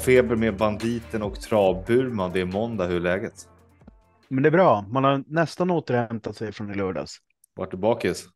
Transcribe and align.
Travfeber 0.00 0.36
med 0.36 0.56
Banditen 0.56 1.22
och 1.22 1.40
Travburman. 1.40 2.32
Det 2.32 2.40
är 2.40 2.44
måndag. 2.44 2.86
Hur 2.86 2.96
är 2.96 3.00
läget? 3.00 3.48
Men 4.28 4.42
det 4.42 4.48
är 4.48 4.50
bra. 4.50 4.84
Man 4.88 5.04
har 5.04 5.24
nästan 5.26 5.70
återhämtat 5.70 6.36
sig 6.36 6.52
från 6.52 6.70
i 6.70 6.74
lördags. 6.74 7.16
Vart 7.54 7.70
du 7.70 7.76
bakis? 7.76 8.26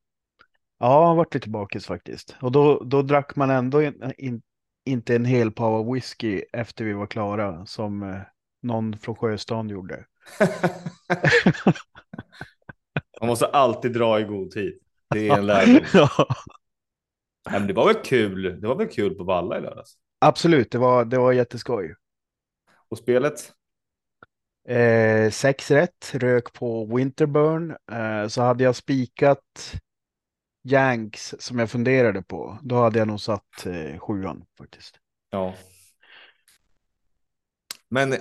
Ja, 0.78 1.08
jag 1.08 1.14
varit 1.14 1.34
lite 1.34 1.48
bakis 1.48 1.86
faktiskt. 1.86 2.36
Och 2.40 2.52
då, 2.52 2.84
då 2.84 3.02
drack 3.02 3.36
man 3.36 3.50
ändå 3.50 3.82
in, 3.82 4.12
in, 4.18 4.42
inte 4.84 5.16
en 5.16 5.24
hel 5.24 5.52
power 5.52 5.92
whisky 5.92 6.42
efter 6.52 6.84
vi 6.84 6.92
var 6.92 7.06
klara 7.06 7.66
som 7.66 8.02
eh, 8.02 8.20
någon 8.62 8.98
från 8.98 9.16
Sjöstan 9.16 9.68
gjorde. 9.68 10.04
Man 13.20 13.28
måste 13.28 13.46
alltid 13.46 13.92
dra 13.92 14.20
i 14.20 14.24
god 14.24 14.50
tid. 14.50 14.78
Det 15.10 15.28
är 15.28 15.38
en 15.38 15.46
lärdom. 15.46 15.80
ja. 15.92 16.08
Men 17.50 17.66
det 17.66 17.72
var 17.72 17.86
väl 17.86 18.02
kul. 18.04 18.60
Det 18.60 18.68
var 18.68 18.76
väl 18.76 18.88
kul 18.88 19.14
på 19.14 19.24
Valla 19.24 19.58
i 19.58 19.60
lördags. 19.60 19.98
Absolut, 20.24 20.70
det 20.70 20.78
var, 20.78 21.04
det 21.04 21.18
var 21.18 21.32
jätteskoj. 21.32 21.94
Och 22.88 22.98
spelet? 22.98 23.52
Eh, 24.68 25.30
sex 25.30 25.70
rätt, 25.70 26.14
rök 26.14 26.52
på 26.52 26.96
Winterburn. 26.96 27.76
Eh, 27.92 28.28
så 28.28 28.42
hade 28.42 28.64
jag 28.64 28.76
spikat 28.76 29.74
Yanks 30.62 31.34
som 31.38 31.58
jag 31.58 31.70
funderade 31.70 32.22
på. 32.22 32.58
Då 32.62 32.76
hade 32.76 32.98
jag 32.98 33.08
nog 33.08 33.20
satt 33.20 33.66
eh, 33.66 33.98
sjuan 33.98 34.44
faktiskt. 34.58 34.98
Ja. 35.30 35.54
Men 37.88 38.14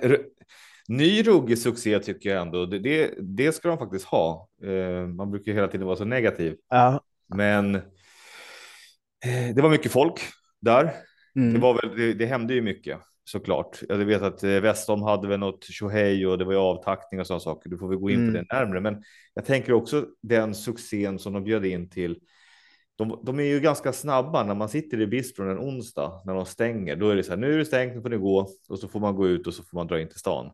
ny 0.88 1.24
ruggig 1.24 1.60
succé 1.60 2.00
tycker 2.00 2.30
jag 2.30 2.42
ändå. 2.42 2.66
Det, 2.66 2.80
det, 2.80 3.14
det 3.20 3.52
ska 3.52 3.68
de 3.68 3.78
faktiskt 3.78 4.06
ha. 4.06 4.50
Eh, 4.64 5.08
man 5.08 5.32
brukar 5.32 5.54
hela 5.54 5.68
tiden 5.68 5.88
vara 5.88 5.98
så 5.98 6.06
negativ. 6.06 6.58
Ja. 6.70 7.02
Men 7.28 7.76
eh, 7.76 9.56
det 9.56 9.62
var 9.62 9.70
mycket 9.70 9.92
folk 9.92 10.22
där. 10.62 10.94
Mm. 11.36 11.54
Det, 11.54 11.60
var 11.60 11.74
väl, 11.74 11.98
det, 11.98 12.14
det 12.14 12.26
hände 12.26 12.54
ju 12.54 12.62
mycket 12.62 13.00
såklart. 13.26 13.80
Jag 13.90 13.98
vet 13.98 14.22
att 14.22 14.44
eh, 14.44 14.50
Westholm 14.50 15.02
hade 15.02 15.28
väl 15.28 15.40
något 15.40 15.64
tjohej 15.64 16.28
och 16.28 16.38
det 16.38 16.46
var 16.46 16.54
ju 16.54 16.60
avtackning 16.60 17.20
och 17.20 17.28
sådana 17.28 17.40
saker. 17.40 17.70
Du 17.70 17.78
får 17.78 17.88
vi 17.88 17.96
gå 17.96 18.10
in 18.10 18.20
Mm. 18.20 18.34
på 18.34 18.38
det 18.40 18.56
närmare. 18.60 18.80
Men 18.82 19.04
jag 19.34 19.46
tänker 19.46 19.74
också 19.74 20.06
den 20.22 20.56
succén 20.56 21.20
som 21.20 21.34
de 21.34 21.44
bjöd 21.44 21.66
in 21.66 21.90
till. 21.90 22.20
De, 22.96 23.20
de 23.24 23.40
är 23.40 23.44
ju 23.44 23.60
ganska 23.60 23.94
snabba 23.94 24.44
när 24.44 24.56
man 24.56 24.70
sitter 24.70 25.02
i 25.02 25.08
bistron 25.08 25.50
en 25.50 25.60
onsdag 25.60 26.22
när 26.26 26.34
de 26.34 26.46
stänger. 26.46 26.96
Då 26.96 27.10
är 27.10 27.16
det 27.16 27.24
så 27.24 27.30
här, 27.32 27.38
nu 27.38 27.54
är 27.54 27.58
det 27.58 27.66
stängt, 27.66 27.96
nu 27.96 28.02
får 28.02 28.10
ni 28.10 28.18
gå 28.18 28.48
och 28.70 28.80
så 28.80 28.88
får 28.88 29.00
man 29.00 29.16
gå 29.16 29.28
ut 29.28 29.48
och 29.48 29.54
så 29.54 29.64
får 29.64 29.78
man 29.78 29.88
dra 29.88 30.02
in 30.02 30.08
till 30.08 30.20
stan. 30.20 30.52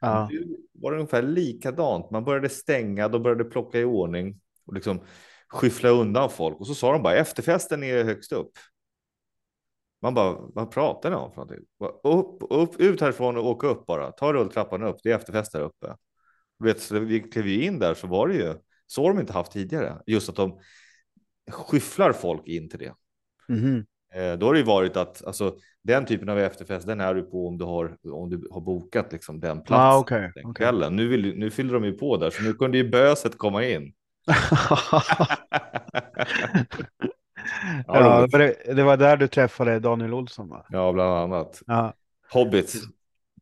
Ja. 0.00 0.28
Nu 0.30 0.56
var 0.72 0.90
det 0.90 0.96
ungefär 0.96 1.22
likadant. 1.22 2.10
Man 2.10 2.24
började 2.24 2.48
stänga, 2.48 3.08
då 3.08 3.18
började 3.18 3.44
plocka 3.44 3.78
i 3.80 3.84
ordning 3.84 4.40
och 4.66 4.74
liksom 4.74 5.00
skyffla 5.48 5.88
undan 5.88 6.30
folk. 6.30 6.60
Och 6.60 6.66
så 6.66 6.74
sa 6.74 6.92
de 6.92 7.02
bara 7.02 7.16
efterfesten 7.16 7.82
är 7.82 8.04
högst 8.04 8.32
upp. 8.32 8.52
Man 10.02 10.14
bara, 10.14 10.36
vad 10.54 10.70
pratar 10.70 11.10
ni 11.10 11.16
om 11.16 11.30
för 11.30 11.36
någonting? 11.36 11.64
Upp, 12.04 12.42
upp, 12.50 12.80
ut 12.80 13.00
härifrån 13.00 13.36
och 13.36 13.46
åka 13.46 13.66
upp 13.66 13.86
bara. 13.86 14.12
Ta 14.12 14.32
rulltrappan 14.32 14.82
upp, 14.82 14.96
det 15.02 15.10
är 15.10 15.16
efterfest 15.16 15.52
där 15.52 15.60
uppe. 15.60 15.96
Du 16.58 16.64
Vet, 16.64 16.80
så 16.80 16.98
vi 16.98 17.20
klev 17.20 17.48
in 17.48 17.78
där 17.78 17.94
så 17.94 18.06
var 18.06 18.28
det 18.28 18.34
ju, 18.34 18.54
så 18.86 19.02
har 19.02 19.08
de 19.08 19.20
inte 19.20 19.32
haft 19.32 19.52
tidigare. 19.52 20.02
Just 20.06 20.28
att 20.28 20.36
de 20.36 20.58
skyfflar 21.50 22.12
folk 22.12 22.48
in 22.48 22.68
till 22.68 22.78
det. 22.78 22.94
Mhm. 23.48 23.86
Eh, 24.14 24.38
då 24.38 24.46
har 24.46 24.52
det 24.52 24.58
ju 24.58 24.66
varit 24.66 24.96
att 24.96 25.24
alltså, 25.24 25.56
den 25.82 26.06
typen 26.06 26.28
av 26.28 26.38
efterfest, 26.38 26.86
den 26.86 27.00
är 27.00 27.14
du 27.14 27.22
på 27.22 27.48
om 27.48 27.58
du 27.58 27.64
har, 27.64 27.96
om 28.12 28.30
du 28.30 28.48
har 28.50 28.60
bokat 28.60 29.12
liksom, 29.12 29.40
den 29.40 29.62
platsen 29.62 29.86
Ah, 29.86 29.98
okej, 29.98 30.32
den 30.34 30.54
kvällen. 30.54 30.96
Nu, 30.96 31.08
vill, 31.08 31.38
nu 31.38 31.50
fyller 31.50 31.74
de 31.74 31.84
ju 31.84 31.92
på 31.92 32.16
där, 32.16 32.30
så 32.30 32.42
nu 32.42 32.52
kunde 32.52 32.78
ju 32.78 32.90
böset 32.90 33.38
komma 33.38 33.64
in. 33.64 33.92
ja, 37.86 38.26
det, 38.26 38.74
det 38.74 38.82
var 38.82 38.96
där 38.96 39.16
du 39.16 39.28
träffade 39.28 39.78
Daniel 39.78 40.14
Olsson 40.14 40.48
va? 40.48 40.66
ja, 40.68 40.92
bland 40.92 41.10
annat. 41.12 41.62
Ja, 41.66 41.94
Hobbit. 42.32 42.74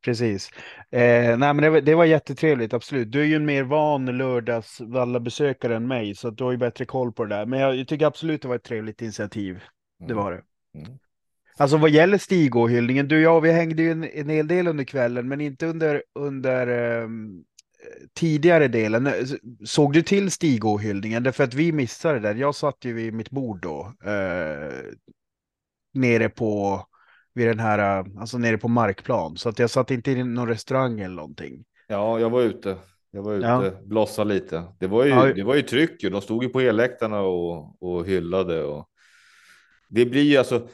precis. 0.05 0.51
Eh, 0.91 1.39
nej, 1.39 1.39
men 1.39 1.57
det, 1.57 1.71
var- 1.71 1.81
det 1.81 1.95
var 1.95 2.05
jättetrevligt, 2.05 2.75
absolut. 2.75 3.13
Du 3.13 3.21
är 3.21 3.25
ju 3.25 3.35
en 3.37 3.47
mer 3.47 3.63
van 3.63 4.07
lördags 4.19 4.81
besökare 5.21 5.77
än 5.77 5.87
mig, 5.87 6.15
så 6.15 6.29
att 6.29 6.37
du 6.37 6.45
har 6.45 6.51
ju 6.53 6.57
bättre 6.59 6.85
koll 6.85 7.13
på 7.13 7.25
det 7.25 7.35
där. 7.37 7.47
Men 7.47 7.61
jag, 7.61 7.77
jag 7.77 7.89
tycker 7.89 8.07
absolut 8.07 8.43
det 8.43 8.49
var 8.49 8.57
ett 8.57 8.65
trevligt 8.65 9.03
initiativ. 9.03 9.63
Det 10.09 10.15
var 10.15 10.33
det. 10.33 10.43
Mm. 10.79 10.99
Alltså 11.57 11.77
vad 11.77 11.91
gäller 11.91 12.19
Stigå-hyllningen, 12.19 13.09
du 13.09 13.17
och 13.17 13.23
jag, 13.23 13.41
vi 13.41 13.53
hängde 13.53 13.83
ju 13.83 13.91
en, 13.91 14.05
en 14.05 14.29
hel 14.29 14.49
del 14.49 14.69
under 14.69 14.85
kvällen, 14.85 15.29
men 15.29 15.41
inte 15.41 15.67
under, 15.67 16.03
under 16.15 16.67
ehm, 16.67 17.45
tidigare 18.15 18.69
delen. 18.69 19.09
Såg 19.65 19.93
du 19.93 20.03
till 20.03 20.31
Stigå-hyllningen? 20.31 21.23
Därför 21.23 21.45
att 21.45 21.55
vi 21.55 21.73
missade 21.73 22.21
det. 22.21 22.33
Jag 22.33 22.55
satt 22.55 22.77
ju 22.85 22.93
vid 22.93 23.15
mitt 23.15 23.31
bord 23.31 23.63
då, 23.63 23.95
eh, 24.05 24.73
nere 25.95 26.29
på, 26.29 26.83
vid 27.35 27.47
den 27.47 27.59
här, 27.61 28.05
alltså 28.21 28.39
nere 28.39 28.59
på 28.59 28.69
markplan. 28.69 29.37
Så 29.37 29.49
att 29.49 29.59
jag 29.59 29.71
satt 29.71 29.91
inte 29.91 30.11
i 30.11 30.25
någon 30.25 30.49
restaurang 30.49 31.01
eller 31.01 31.15
någonting. 31.17 31.65
Ja, 31.87 32.21
jag 32.21 32.31
var 32.31 32.43
ute. 32.43 32.77
Jag 33.11 33.23
var 33.23 33.35
ute, 33.35 33.47
Ja. 33.47 33.71
blossade 33.85 34.35
lite. 34.35 34.65
Det 34.79 34.87
var 34.87 35.05
ju, 35.05 35.11
Ja. 35.11 35.33
det 35.35 35.43
var 35.43 35.55
ju 35.55 35.63
tryck 35.63 36.03
ju. 36.03 36.11
De 36.11 36.21
stod 36.21 36.43
ju 36.43 36.49
på 36.49 36.61
elläktarna 36.61 37.21
och, 37.21 37.83
och 37.83 38.07
hyllade. 38.07 38.65
Och... 38.65 38.89
Det 39.89 40.07
blir 40.07 40.23
ju 40.23 40.37
alltså, 40.37 40.69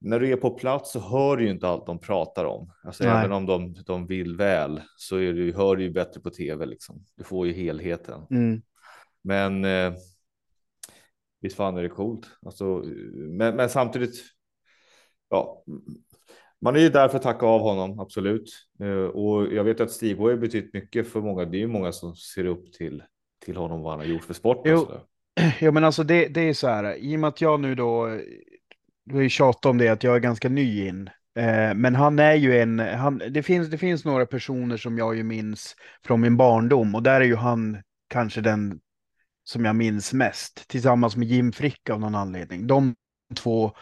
när 0.00 0.20
du 0.20 0.32
är 0.32 0.36
på 0.36 0.50
plats 0.50 0.92
så 0.92 1.00
hör 1.00 1.36
du 1.36 1.44
ju 1.44 1.50
inte 1.50 1.68
allt 1.68 1.86
de 1.86 2.00
pratar 2.00 2.44
om. 2.44 2.72
Alltså 2.84 3.04
Nej. 3.04 3.12
även 3.12 3.32
om 3.32 3.46
de, 3.46 3.74
de 3.86 4.06
vill 4.06 4.36
väl 4.36 4.80
så 4.96 5.16
är 5.16 5.32
du, 5.32 5.52
hör 5.52 5.76
du 5.76 5.82
ju 5.82 5.90
bättre 5.90 6.20
på 6.20 6.30
tv 6.30 6.66
liksom. 6.66 7.04
Du 7.16 7.24
får 7.24 7.46
ju 7.46 7.52
helheten. 7.52 8.26
Mm. 8.30 8.62
Men 9.22 9.64
eh, 9.64 9.92
visst 11.40 11.56
fan 11.56 11.76
är 11.76 11.82
det 11.82 11.88
coolt. 11.88 12.26
Alltså, 12.46 12.64
men, 13.14 13.56
men 13.56 13.68
samtidigt, 13.68 14.14
ja, 15.28 15.64
man 16.60 16.76
är 16.76 16.80
ju 16.80 16.88
där 16.88 17.08
för 17.08 17.16
att 17.16 17.22
tacka 17.22 17.46
av 17.46 17.60
honom, 17.60 18.00
absolut. 18.00 18.50
Eh, 18.80 19.04
och 19.04 19.52
jag 19.52 19.64
vet 19.64 19.80
att 19.80 19.90
Stig 19.90 20.18
har 20.18 20.36
betytt 20.36 20.74
mycket 20.74 21.08
för 21.08 21.20
många. 21.20 21.44
Det 21.44 21.56
är 21.56 21.60
ju 21.60 21.66
många 21.66 21.92
som 21.92 22.16
ser 22.16 22.44
upp 22.44 22.72
till, 22.72 23.02
till 23.44 23.56
honom 23.56 23.82
vad 23.82 23.92
han 23.92 24.00
har 24.00 24.06
gjort 24.06 24.24
för 24.24 24.34
sporten. 24.34 24.72
Jo. 24.72 24.78
sådär. 24.86 25.02
Ja 25.60 25.70
men 25.70 25.84
alltså 25.84 26.02
det, 26.02 26.28
det 26.28 26.40
är 26.40 26.54
så 26.54 26.68
här, 26.68 26.94
i 26.96 27.16
och 27.16 27.20
med 27.20 27.28
att 27.28 27.40
jag 27.40 27.60
nu 27.60 27.74
då, 27.74 28.20
du 29.04 29.14
har 29.14 29.22
ju 29.22 29.28
tjatat 29.28 29.66
om 29.66 29.78
det 29.78 29.88
att 29.88 30.04
jag 30.04 30.16
är 30.16 30.20
ganska 30.20 30.48
ny 30.48 30.88
in. 30.88 31.10
Eh, 31.36 31.74
men 31.74 31.94
han 31.94 32.18
är 32.18 32.34
ju 32.34 32.58
en, 32.58 32.78
han, 32.78 33.22
det, 33.30 33.42
finns, 33.42 33.68
det 33.68 33.78
finns 33.78 34.04
några 34.04 34.26
personer 34.26 34.76
som 34.76 34.98
jag 34.98 35.16
ju 35.16 35.22
minns 35.22 35.76
från 36.04 36.20
min 36.20 36.36
barndom 36.36 36.94
och 36.94 37.02
där 37.02 37.20
är 37.20 37.24
ju 37.24 37.36
han 37.36 37.82
kanske 38.08 38.40
den 38.40 38.80
som 39.44 39.64
jag 39.64 39.76
minns 39.76 40.12
mest 40.12 40.68
tillsammans 40.68 41.16
med 41.16 41.28
Jim 41.28 41.52
Frick 41.52 41.90
av 41.90 42.00
någon 42.00 42.14
anledning. 42.14 42.66
De 42.66 42.94
två 43.36 43.72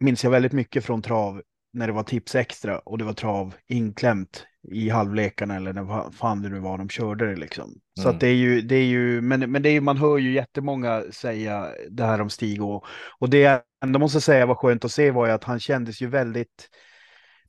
minns 0.00 0.24
jag 0.24 0.30
väldigt 0.30 0.52
mycket 0.52 0.84
från 0.84 1.02
trav 1.02 1.42
när 1.72 1.86
det 1.86 1.92
var 1.92 2.02
tips 2.02 2.34
extra 2.34 2.78
och 2.78 2.98
det 2.98 3.04
var 3.04 3.12
trav 3.12 3.54
inklämt 3.66 4.46
i 4.72 4.88
halvlekarna 4.88 5.56
eller 5.56 5.72
när 5.72 6.10
fan 6.10 6.42
det 6.42 6.48
nu 6.48 6.58
var 6.60 6.78
de 6.78 6.88
körde 6.88 7.26
det 7.30 7.36
liksom. 7.36 7.74
Så 8.00 8.02
Mm. 8.02 8.14
att 8.14 8.20
det 8.20 8.28
är 8.28 8.34
ju, 8.34 8.60
det 8.60 8.76
är 8.76 8.84
ju, 8.84 9.20
men, 9.20 9.52
men 9.52 9.62
det 9.62 9.68
är 9.68 9.72
ju, 9.72 9.80
man 9.80 9.96
hör 9.96 10.18
ju 10.18 10.32
jättemånga 10.32 11.02
säga 11.12 11.68
det 11.90 12.04
här 12.04 12.20
om 12.20 12.30
Stig 12.30 12.62
och, 12.62 12.84
och 13.18 13.30
det 13.30 13.38
jag 13.38 13.60
ändå 13.84 13.98
måste 13.98 14.20
säga 14.20 14.46
var 14.46 14.54
skönt 14.54 14.84
att 14.84 14.92
se 14.92 15.10
var 15.10 15.26
ju 15.26 15.32
att 15.32 15.44
han 15.44 15.60
kändes 15.60 16.02
ju 16.02 16.06
väldigt, 16.06 16.68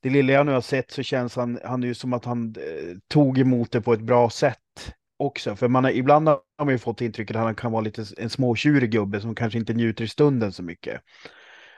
det 0.01 0.09
lilla 0.09 0.33
jag 0.33 0.45
nu 0.45 0.51
har 0.51 0.61
sett 0.61 0.91
så 0.91 1.03
känns 1.03 1.35
han, 1.35 1.59
han 1.63 1.83
är 1.83 1.87
ju 1.87 1.93
som 1.93 2.13
att 2.13 2.25
han 2.25 2.55
eh, 2.57 2.97
tog 3.07 3.37
emot 3.39 3.71
det 3.71 3.81
på 3.81 3.93
ett 3.93 4.01
bra 4.01 4.29
sätt 4.29 4.93
också. 5.17 5.55
För 5.55 5.67
man 5.67 5.83
har, 5.83 5.91
ibland 5.91 6.27
har 6.29 6.41
man 6.59 6.69
ju 6.69 6.77
fått 6.77 7.01
intrycket 7.01 7.35
att 7.35 7.41
han 7.43 7.55
kan 7.55 7.71
vara 7.71 7.81
lite 7.81 8.05
en 8.17 8.29
småtjurig 8.29 8.91
gubbe 8.91 9.21
som 9.21 9.35
kanske 9.35 9.59
inte 9.59 9.73
njuter 9.73 10.03
i 10.03 10.07
stunden 10.07 10.51
så 10.51 10.63
mycket. 10.63 11.01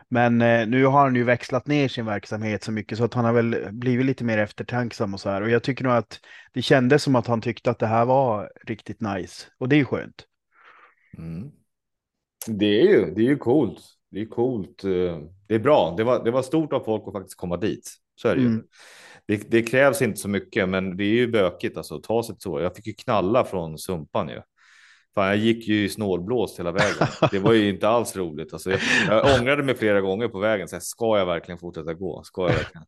Men 0.09 0.41
eh, 0.41 0.67
nu 0.67 0.85
har 0.85 0.99
han 1.01 1.15
ju 1.15 1.23
växlat 1.23 1.67
ner 1.67 1.87
sin 1.87 2.05
verksamhet 2.05 2.63
så 2.63 2.71
mycket 2.71 2.97
så 2.97 3.03
att 3.03 3.13
han 3.13 3.25
har 3.25 3.33
väl 3.33 3.67
blivit 3.71 4.05
lite 4.05 4.23
mer 4.23 4.37
eftertänksam 4.37 5.13
och 5.13 5.19
så 5.19 5.29
här. 5.29 5.41
Och 5.41 5.49
jag 5.49 5.63
tycker 5.63 5.83
nog 5.83 5.93
att 5.93 6.19
det 6.53 6.61
kändes 6.61 7.03
som 7.03 7.15
att 7.15 7.27
han 7.27 7.41
tyckte 7.41 7.71
att 7.71 7.79
det 7.79 7.87
här 7.87 8.05
var 8.05 8.51
riktigt 8.65 9.01
nice. 9.01 9.45
Och 9.57 9.69
det 9.69 9.75
är 9.75 9.77
ju 9.77 9.85
skönt. 9.85 10.25
Mm. 11.17 11.51
Det 12.47 12.81
är 12.81 12.83
ju, 12.83 13.13
det 13.15 13.21
är 13.21 13.25
ju 13.29 13.37
coolt. 13.37 13.79
Det 14.11 14.21
är 14.21 14.25
coolt. 14.25 14.83
eh, 14.83 15.19
Det 15.47 15.55
är 15.55 15.59
bra. 15.59 15.93
Det 15.97 16.03
var, 16.03 16.23
det 16.23 16.31
var 16.31 16.41
stort 16.41 16.73
av 16.73 16.79
folk 16.79 17.03
att 17.07 17.13
faktiskt 17.13 17.37
komma 17.37 17.57
dit. 17.57 17.89
Så 18.15 18.27
är 18.27 18.35
det 18.35 18.41
ju. 18.41 18.47
Mm. 18.47 18.63
Det, 19.25 19.51
det 19.51 19.61
krävs 19.61 20.01
inte 20.01 20.19
så 20.19 20.29
mycket, 20.29 20.69
men 20.69 20.97
det 20.97 21.03
är 21.03 21.13
ju 21.13 21.27
bökigt 21.27 21.77
alltså 21.77 21.95
att 21.95 22.03
ta 22.03 22.23
sig 22.23 22.35
så. 22.39 22.59
Jag 22.59 22.75
fick 22.75 22.87
ju 22.87 22.93
knalla 22.93 23.43
från 23.43 23.77
Sumpan 23.77 24.29
ju. 24.29 24.41
Fan, 25.17 25.27
jag 25.27 25.37
gick 25.37 25.67
ju 25.67 25.83
i 25.83 25.89
snålblåst 25.89 26.59
hela 26.59 26.71
vägen. 26.71 27.07
Det 27.31 27.39
var 27.39 27.53
ju 27.53 27.69
inte 27.69 27.89
alls 27.89 28.15
roligt. 28.15 28.53
Alltså, 28.53 28.71
jag, 28.71 28.79
jag 29.07 29.39
ångrade 29.39 29.63
mig 29.63 29.75
flera 29.75 30.01
gånger 30.01 30.27
på 30.27 30.39
vägen. 30.39 30.67
Så 30.67 30.75
här, 30.75 30.81
ska 30.81 31.17
jag 31.17 31.25
verkligen 31.25 31.59
fortsätta 31.59 31.93
gå? 31.93 32.23
Ska 32.23 32.41
jag 32.41 32.55
verkligen? 32.55 32.85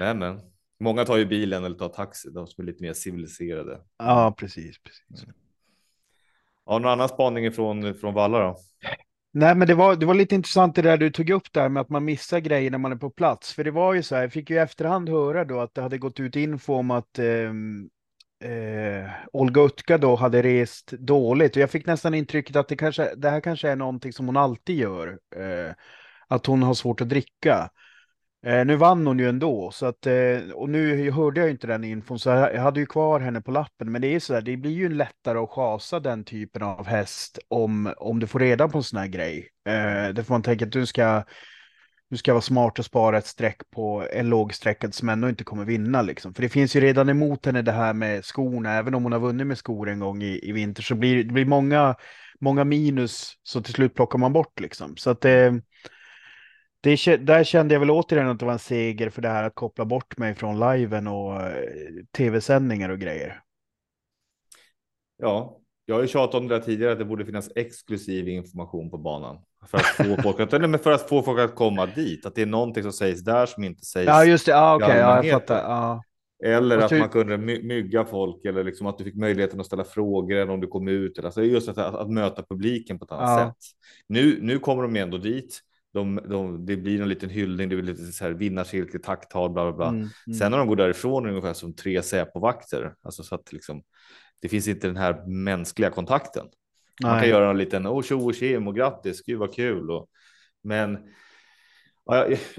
Nej, 0.00 0.14
men 0.14 0.40
många 0.80 1.04
tar 1.04 1.16
ju 1.16 1.26
bilen 1.26 1.64
eller 1.64 1.76
tar 1.76 1.88
taxi. 1.88 2.30
De 2.30 2.46
som 2.46 2.62
är 2.62 2.66
lite 2.66 2.82
mer 2.82 2.92
civiliserade. 2.92 3.80
Ja, 3.98 4.34
precis. 4.38 4.82
precis. 4.82 5.26
Ja, 6.66 6.78
någon 6.78 6.92
annan 6.92 7.08
spaning 7.08 7.52
från 7.52 7.94
från 7.94 8.14
Valla 8.14 8.38
då? 8.38 8.56
Nej, 9.32 9.54
men 9.54 9.68
det 9.68 9.74
var, 9.74 9.96
det 9.96 10.06
var 10.06 10.14
lite 10.14 10.34
intressant 10.34 10.74
det 10.74 10.82
där 10.82 10.96
du 10.96 11.10
tog 11.10 11.30
upp 11.30 11.52
där 11.52 11.68
med 11.68 11.80
att 11.80 11.88
man 11.88 12.04
missar 12.04 12.38
grejer 12.38 12.70
när 12.70 12.78
man 12.78 12.92
är 12.92 12.96
på 12.96 13.10
plats. 13.10 13.52
För 13.52 13.64
det 13.64 13.70
var 13.70 13.94
ju 13.94 14.02
så 14.02 14.14
här, 14.14 14.22
jag 14.22 14.32
fick 14.32 14.50
ju 14.50 14.56
i 14.56 14.58
efterhand 14.58 15.08
höra 15.08 15.44
då 15.44 15.60
att 15.60 15.74
det 15.74 15.82
hade 15.82 15.98
gått 15.98 16.20
ut 16.20 16.36
info 16.36 16.74
om 16.74 16.90
att 16.90 17.18
ehm, 17.18 17.90
eh, 18.44 19.10
Olga 19.32 19.60
Utka 19.60 19.98
då 19.98 20.16
hade 20.16 20.42
rest 20.42 20.90
dåligt. 20.90 21.56
Och 21.56 21.62
jag 21.62 21.70
fick 21.70 21.86
nästan 21.86 22.14
intrycket 22.14 22.56
att 22.56 22.68
det, 22.68 22.76
kanske, 22.76 23.14
det 23.16 23.30
här 23.30 23.40
kanske 23.40 23.70
är 23.70 23.76
någonting 23.76 24.12
som 24.12 24.26
hon 24.26 24.36
alltid 24.36 24.76
gör. 24.76 25.18
Eh, 25.36 25.72
att 26.28 26.46
hon 26.46 26.62
har 26.62 26.74
svårt 26.74 27.00
att 27.00 27.08
dricka. 27.08 27.70
Eh, 28.46 28.64
nu 28.64 28.76
vann 28.76 29.06
hon 29.06 29.18
ju 29.18 29.28
ändå, 29.28 29.70
så 29.70 29.86
att, 29.86 30.06
eh, 30.06 30.50
och 30.54 30.68
nu 30.68 31.10
hörde 31.10 31.40
jag 31.40 31.50
inte 31.50 31.66
den 31.66 31.84
infon, 31.84 32.18
så 32.18 32.28
jag 32.28 32.60
hade 32.60 32.80
ju 32.80 32.86
kvar 32.86 33.20
henne 33.20 33.40
på 33.40 33.50
lappen. 33.50 33.92
Men 33.92 34.02
det 34.02 34.08
är 34.08 34.12
ju 34.12 34.20
så 34.20 34.32
där, 34.32 34.42
det 34.42 34.56
blir 34.56 34.70
ju 34.70 34.88
lättare 34.88 35.38
att 35.38 35.50
chasa 35.50 36.00
den 36.00 36.24
typen 36.24 36.62
av 36.62 36.86
häst 36.86 37.38
om, 37.48 37.94
om 37.96 38.20
du 38.20 38.26
får 38.26 38.38
reda 38.38 38.68
på 38.68 38.78
en 38.78 38.84
sån 38.84 38.98
här 38.98 39.06
grej. 39.06 39.48
Eh, 39.68 40.08
det 40.14 40.24
får 40.24 40.34
man 40.34 40.42
tänka 40.42 40.64
att 40.64 40.72
du 40.72 40.86
ska, 40.86 41.24
du 42.10 42.16
ska 42.16 42.32
vara 42.32 42.42
smart 42.42 42.78
och 42.78 42.84
spara 42.84 43.18
ett 43.18 43.26
streck 43.26 43.70
på 43.70 44.06
en 44.12 44.28
lågstreckad 44.28 44.94
som 44.94 45.08
ändå 45.08 45.28
inte 45.28 45.44
kommer 45.44 45.64
vinna. 45.64 46.02
Liksom. 46.02 46.34
För 46.34 46.42
det 46.42 46.48
finns 46.48 46.76
ju 46.76 46.80
redan 46.80 47.08
emot 47.08 47.46
henne 47.46 47.62
det 47.62 47.72
här 47.72 47.94
med 47.94 48.24
skorna, 48.24 48.72
även 48.72 48.94
om 48.94 49.02
hon 49.02 49.12
har 49.12 49.20
vunnit 49.20 49.46
med 49.46 49.58
skor 49.58 49.88
en 49.88 49.98
gång 49.98 50.22
i, 50.22 50.48
i 50.48 50.52
vinter, 50.52 50.82
så 50.82 50.94
blir 50.94 51.24
det 51.24 51.32
blir 51.32 51.44
många, 51.44 51.94
många 52.40 52.64
minus, 52.64 53.32
så 53.42 53.62
till 53.62 53.74
slut 53.74 53.94
plockar 53.94 54.18
man 54.18 54.32
bort 54.32 54.60
liksom. 54.60 54.96
Så 54.96 55.10
att 55.10 55.24
eh, 55.24 55.52
det 56.80 57.04
det, 57.04 57.16
där 57.16 57.44
kände 57.44 57.74
jag 57.74 57.80
väl 57.80 57.90
återigen 57.90 58.28
att 58.28 58.38
det 58.38 58.44
var 58.44 58.52
en 58.52 58.58
seger 58.58 59.10
för 59.10 59.22
det 59.22 59.28
här 59.28 59.44
att 59.44 59.54
koppla 59.54 59.84
bort 59.84 60.18
mig 60.18 60.34
från 60.34 60.60
liven 60.60 61.06
och 61.06 61.42
eh, 61.42 61.54
tv-sändningar 62.16 62.88
och 62.88 62.98
grejer. 62.98 63.40
Ja, 65.16 65.60
jag 65.86 65.94
har 65.94 66.02
ju 66.02 66.08
tjatat 66.08 66.34
om 66.34 66.48
det 66.48 66.54
där 66.54 66.64
tidigare 66.64 66.92
att 66.92 66.98
det 66.98 67.04
borde 67.04 67.24
finnas 67.24 67.50
exklusiv 67.56 68.28
information 68.28 68.90
på 68.90 68.98
banan 68.98 69.36
för 69.66 69.78
att 69.78 69.84
få 69.84 70.22
folk 70.22 70.40
att, 70.40 70.52
eller 70.52 70.78
för 70.78 70.92
att 70.92 71.08
få 71.08 71.22
folk 71.22 71.40
att 71.40 71.54
komma 71.54 71.86
dit. 71.86 72.26
Att 72.26 72.34
det 72.34 72.42
är 72.42 72.46
någonting 72.46 72.82
som 72.82 72.92
sägs 72.92 73.24
där 73.24 73.46
som 73.46 73.64
inte 73.64 73.84
sägs. 73.84 74.06
Ja, 74.06 74.24
just 74.24 74.46
det. 74.46 74.52
Ja, 74.52 74.76
okay, 74.76 74.98
ja, 74.98 75.24
jag 75.24 75.32
fattar. 75.32 75.62
Ja. 75.62 76.02
Eller 76.44 76.78
att 76.78 76.90
man 76.90 77.08
kunde 77.08 77.38
mygga 77.38 78.04
folk 78.04 78.44
eller 78.44 78.64
liksom 78.64 78.86
att 78.86 78.98
du 78.98 79.04
fick 79.04 79.14
möjligheten 79.14 79.60
att 79.60 79.66
ställa 79.66 79.84
frågor 79.84 80.36
eller 80.36 80.52
om 80.52 80.60
du 80.60 80.66
kom 80.66 80.88
ut. 80.88 81.24
Alltså 81.24 81.42
just 81.42 81.68
att, 81.68 81.78
att, 81.78 81.94
att 81.94 82.10
möta 82.10 82.42
publiken 82.42 82.98
på 82.98 83.04
ett 83.04 83.12
annat 83.12 83.40
ja. 83.40 83.46
sätt. 83.46 83.56
Nu, 84.06 84.38
nu 84.42 84.58
kommer 84.58 84.82
de 84.82 84.96
ändå 84.96 85.18
dit 85.18 85.60
de, 85.94 86.20
de, 86.28 86.66
det 86.66 86.76
blir 86.76 87.00
en 87.00 87.08
liten 87.08 87.30
hyllning, 87.30 87.68
det 87.68 87.76
blir 87.76 87.94
lite 87.94 88.12
så 88.12 88.24
här 88.24 88.30
vinnarcirkel, 88.30 89.02
tacktal, 89.02 89.50
bla 89.50 89.64
bla 89.64 89.72
bla. 89.72 89.88
Mm, 89.88 90.00
mm. 90.00 90.38
Sen 90.38 90.50
när 90.50 90.58
de 90.58 90.68
går 90.68 90.76
därifrån 90.76 91.26
ungefär 91.26 91.52
som 91.52 91.76
tre 91.76 92.02
Säpo-vakter, 92.02 92.94
alltså 93.02 93.22
så 93.22 93.34
att 93.34 93.52
liksom 93.52 93.82
det 94.40 94.48
finns 94.48 94.68
inte 94.68 94.86
den 94.86 94.96
här 94.96 95.26
mänskliga 95.26 95.90
kontakten. 95.90 96.46
Nej. 97.02 97.10
Man 97.10 97.20
kan 97.20 97.28
göra 97.28 97.50
en 97.50 97.58
liten 97.58 97.86
oh, 97.86 98.02
tjo 98.02 98.26
och 98.26 98.34
tjim 98.34 98.68
och 98.68 98.76
grattis, 98.76 99.22
gud 99.22 99.38
vad 99.38 99.54
kul. 99.54 99.90
Och, 99.90 100.08
men 100.62 100.98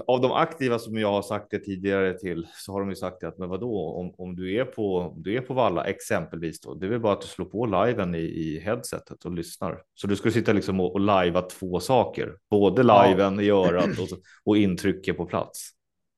av 0.06 0.20
de 0.20 0.32
aktiva 0.32 0.78
som 0.78 0.98
jag 0.98 1.12
har 1.12 1.22
sagt 1.22 1.46
det 1.50 1.58
tidigare 1.58 2.18
till 2.18 2.46
så 2.54 2.72
har 2.72 2.80
de 2.80 2.88
ju 2.88 2.96
sagt 2.96 3.24
att 3.24 3.38
men 3.38 3.48
vadå 3.48 3.94
om, 3.96 4.14
om 4.18 4.36
du 4.36 4.54
är 4.54 4.64
på 4.64 4.98
om 4.98 5.22
du 5.22 5.36
är 5.36 5.40
på 5.40 5.54
Valla 5.54 5.84
exempelvis 5.84 6.60
då. 6.60 6.74
Det 6.74 6.86
är 6.86 6.90
väl 6.90 7.00
bara 7.00 7.12
att 7.12 7.20
du 7.20 7.26
slår 7.26 7.46
på 7.46 7.66
liven 7.66 8.14
i, 8.14 8.18
i 8.18 8.60
headsetet 8.60 9.24
och 9.24 9.32
lyssnar. 9.32 9.82
Så 9.94 10.06
du 10.06 10.16
skulle 10.16 10.32
sitta 10.32 10.52
liksom 10.52 10.80
och, 10.80 10.92
och 10.92 11.00
lajva 11.00 11.42
två 11.42 11.80
saker, 11.80 12.32
både 12.50 12.82
liven 12.82 13.36
ja. 13.36 13.42
i 13.42 13.50
örat 13.50 13.98
och, 13.98 14.18
och 14.44 14.56
intrycket 14.56 15.16
på 15.16 15.26
plats. 15.26 15.70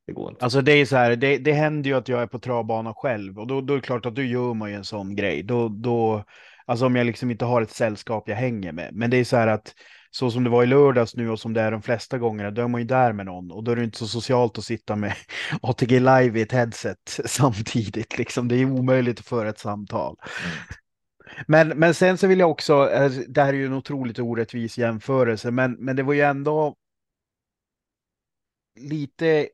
Det 0.06 0.12
går 0.12 0.30
inte. 0.30 0.44
Alltså 0.44 0.60
det 0.60 0.72
är 0.72 0.84
så 0.84 0.96
här, 0.96 1.16
det, 1.16 1.38
det 1.38 1.52
händer 1.52 1.90
ju 1.90 1.96
att 1.96 2.08
jag 2.08 2.22
är 2.22 2.26
på 2.26 2.38
travbana 2.38 2.94
själv 2.94 3.38
och 3.38 3.46
då, 3.46 3.60
då 3.60 3.72
är 3.72 3.76
det 3.76 3.82
klart 3.82 4.06
att 4.06 4.14
då 4.14 4.22
gör 4.22 4.54
man 4.54 4.70
ju 4.70 4.76
en 4.76 4.84
sån 4.84 5.16
grej. 5.16 5.42
Då, 5.42 5.68
då, 5.68 6.24
alltså 6.66 6.86
om 6.86 6.96
jag 6.96 7.06
liksom 7.06 7.30
inte 7.30 7.44
har 7.44 7.62
ett 7.62 7.70
sällskap 7.70 8.28
jag 8.28 8.36
hänger 8.36 8.72
med. 8.72 8.90
Men 8.92 9.10
det 9.10 9.16
är 9.16 9.24
så 9.24 9.36
här 9.36 9.46
att 9.46 9.74
så 10.10 10.30
som 10.30 10.44
det 10.44 10.50
var 10.50 10.62
i 10.62 10.66
lördags 10.66 11.16
nu 11.16 11.30
och 11.30 11.40
som 11.40 11.52
det 11.52 11.60
är 11.60 11.70
de 11.70 11.82
flesta 11.82 12.18
gångerna, 12.18 12.50
då 12.50 12.62
är 12.62 12.68
man 12.68 12.80
ju 12.80 12.86
där 12.86 13.12
med 13.12 13.26
någon 13.26 13.50
och 13.50 13.64
då 13.64 13.72
är 13.72 13.76
det 13.76 13.84
inte 13.84 13.98
så 13.98 14.06
socialt 14.06 14.58
att 14.58 14.64
sitta 14.64 14.96
med 14.96 15.14
ATG 15.62 16.00
live 16.00 16.38
i 16.38 16.42
ett 16.42 16.52
headset 16.52 17.20
samtidigt. 17.24 18.18
Liksom. 18.18 18.48
Det 18.48 18.56
är 18.56 18.64
omöjligt 18.64 19.18
att 19.18 19.26
föra 19.26 19.48
ett 19.48 19.58
samtal. 19.58 20.16
Mm. 20.44 20.56
Men, 21.46 21.68
men 21.68 21.94
sen 21.94 22.18
så 22.18 22.26
vill 22.26 22.38
jag 22.38 22.50
också, 22.50 22.90
eh, 22.90 23.10
det 23.10 23.42
här 23.42 23.48
är 23.48 23.58
ju 23.58 23.66
en 23.66 23.72
otroligt 23.72 24.18
orättvis 24.18 24.78
jämförelse, 24.78 25.50
men, 25.50 25.72
men 25.72 25.96
det 25.96 26.02
var 26.02 26.14
ju 26.14 26.20
ändå 26.20 26.74
lite 28.80 29.48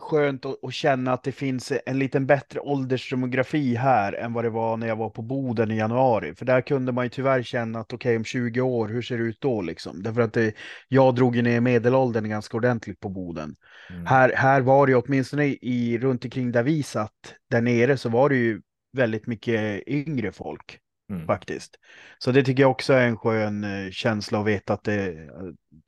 skönt 0.00 0.46
att, 0.46 0.64
att, 0.64 0.74
känna 0.74 1.12
att 1.12 1.22
det 1.22 1.32
finns 1.32 1.72
en 1.86 1.98
liten 1.98 2.26
bättre 2.26 2.60
åldersdemografi 2.60 3.74
här 3.74 4.12
än 4.12 4.32
vad 4.32 4.44
det 4.44 4.50
var 4.50 4.76
när 4.76 4.86
jag 4.86 4.96
var 4.96 5.10
på 5.10 5.22
Boden 5.22 5.70
i 5.70 5.76
januari. 5.76 6.34
För 6.34 6.44
där 6.44 6.60
kunde 6.60 6.92
man 6.92 7.04
ju 7.04 7.08
tyvärr 7.08 7.42
känna 7.42 7.80
att 7.80 7.92
okej, 7.92 8.10
okay, 8.10 8.16
om 8.16 8.24
20 8.24 8.60
år, 8.60 8.88
hur 8.88 9.02
ser 9.02 9.18
det 9.18 9.24
ut 9.24 9.40
då 9.40 9.62
liksom? 9.62 10.02
Därför 10.02 10.20
att 10.20 10.32
det, 10.32 10.54
jag 10.88 11.14
drog 11.14 11.36
ju 11.36 11.42
ner 11.42 11.60
medelåldern 11.60 12.28
ganska 12.28 12.56
ordentligt 12.56 13.00
på 13.00 13.08
Boden. 13.08 13.56
Mm. 13.90 14.06
Här, 14.06 14.32
här 14.36 14.60
var 14.60 14.86
det 14.86 14.92
ju 14.92 14.98
åtminstone 14.98 15.44
i, 15.44 15.98
runt 15.98 16.24
omkring 16.24 16.52
där 16.52 16.62
vi 16.62 16.82
satt, 16.82 17.34
där 17.50 17.60
nere, 17.60 17.96
så 17.96 18.08
var 18.08 18.28
det 18.28 18.36
ju 18.36 18.60
väldigt 18.92 19.26
mycket 19.26 19.88
yngre 19.88 20.32
folk. 20.32 20.78
Mm. 21.10 21.26
Faktiskt. 21.26 21.76
Så 22.18 22.32
det 22.32 22.42
tycker 22.42 22.62
jag 22.62 22.70
också 22.70 22.92
är 22.92 23.06
en 23.06 23.16
skön 23.16 23.64
eh, 23.64 23.90
känsla 23.90 24.40
att 24.40 24.46
veta 24.46 24.72
att 24.72 24.84
det, 24.84 25.28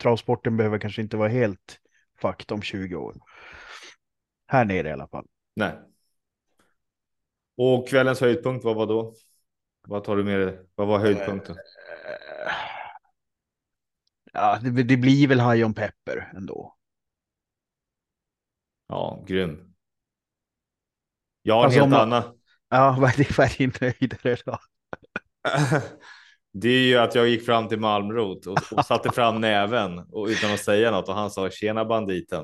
travsporten 0.02 0.56
behöver 0.56 0.78
kanske 0.78 1.02
inte 1.02 1.16
vara 1.16 1.28
helt 1.28 1.78
fakt 2.22 2.52
om 2.52 2.62
20 2.62 2.96
år. 2.96 3.14
Här 4.52 4.64
nere 4.64 4.88
i 4.88 4.92
alla 4.92 5.08
fall. 5.08 5.26
Nej. 5.56 5.72
Och 7.56 7.88
kvällens 7.88 8.20
höjdpunkt, 8.20 8.64
vad 8.64 8.76
var 8.76 8.86
då? 8.86 9.14
Vad 9.88 10.04
tar 10.04 10.16
du 10.16 10.24
med 10.24 10.40
dig? 10.40 10.66
Vad 10.74 10.88
var 10.88 10.98
höjdpunkten? 10.98 11.56
Ja, 14.32 14.58
det, 14.62 14.82
det 14.82 14.96
blir 14.96 15.28
väl 15.28 15.40
High 15.40 15.66
on 15.66 15.74
Pepper 15.74 16.32
ändå. 16.36 16.76
Ja, 18.86 19.24
grym. 19.26 19.74
Jag 21.42 21.54
har 21.54 21.60
en 21.60 21.64
alltså, 21.64 21.80
helt 21.80 21.94
annan. 21.94 22.38
Ja, 22.68 22.96
vad 23.00 23.10
är 23.10 23.58
din 23.58 23.72
höjdare 23.80 24.36
då? 24.44 24.58
Det 26.54 26.68
är 26.68 26.86
ju 26.86 26.96
att 26.96 27.14
jag 27.14 27.28
gick 27.28 27.46
fram 27.46 27.68
till 27.68 27.80
Malmrot 27.80 28.46
och, 28.46 28.58
och 28.72 28.84
satte 28.84 29.10
fram 29.10 29.40
näven 29.40 29.98
och 29.98 30.26
utan 30.26 30.52
att 30.52 30.60
säga 30.60 30.90
något 30.90 31.08
och 31.08 31.14
han 31.14 31.30
sa 31.30 31.50
tjena 31.50 31.84
banditen. 31.84 32.42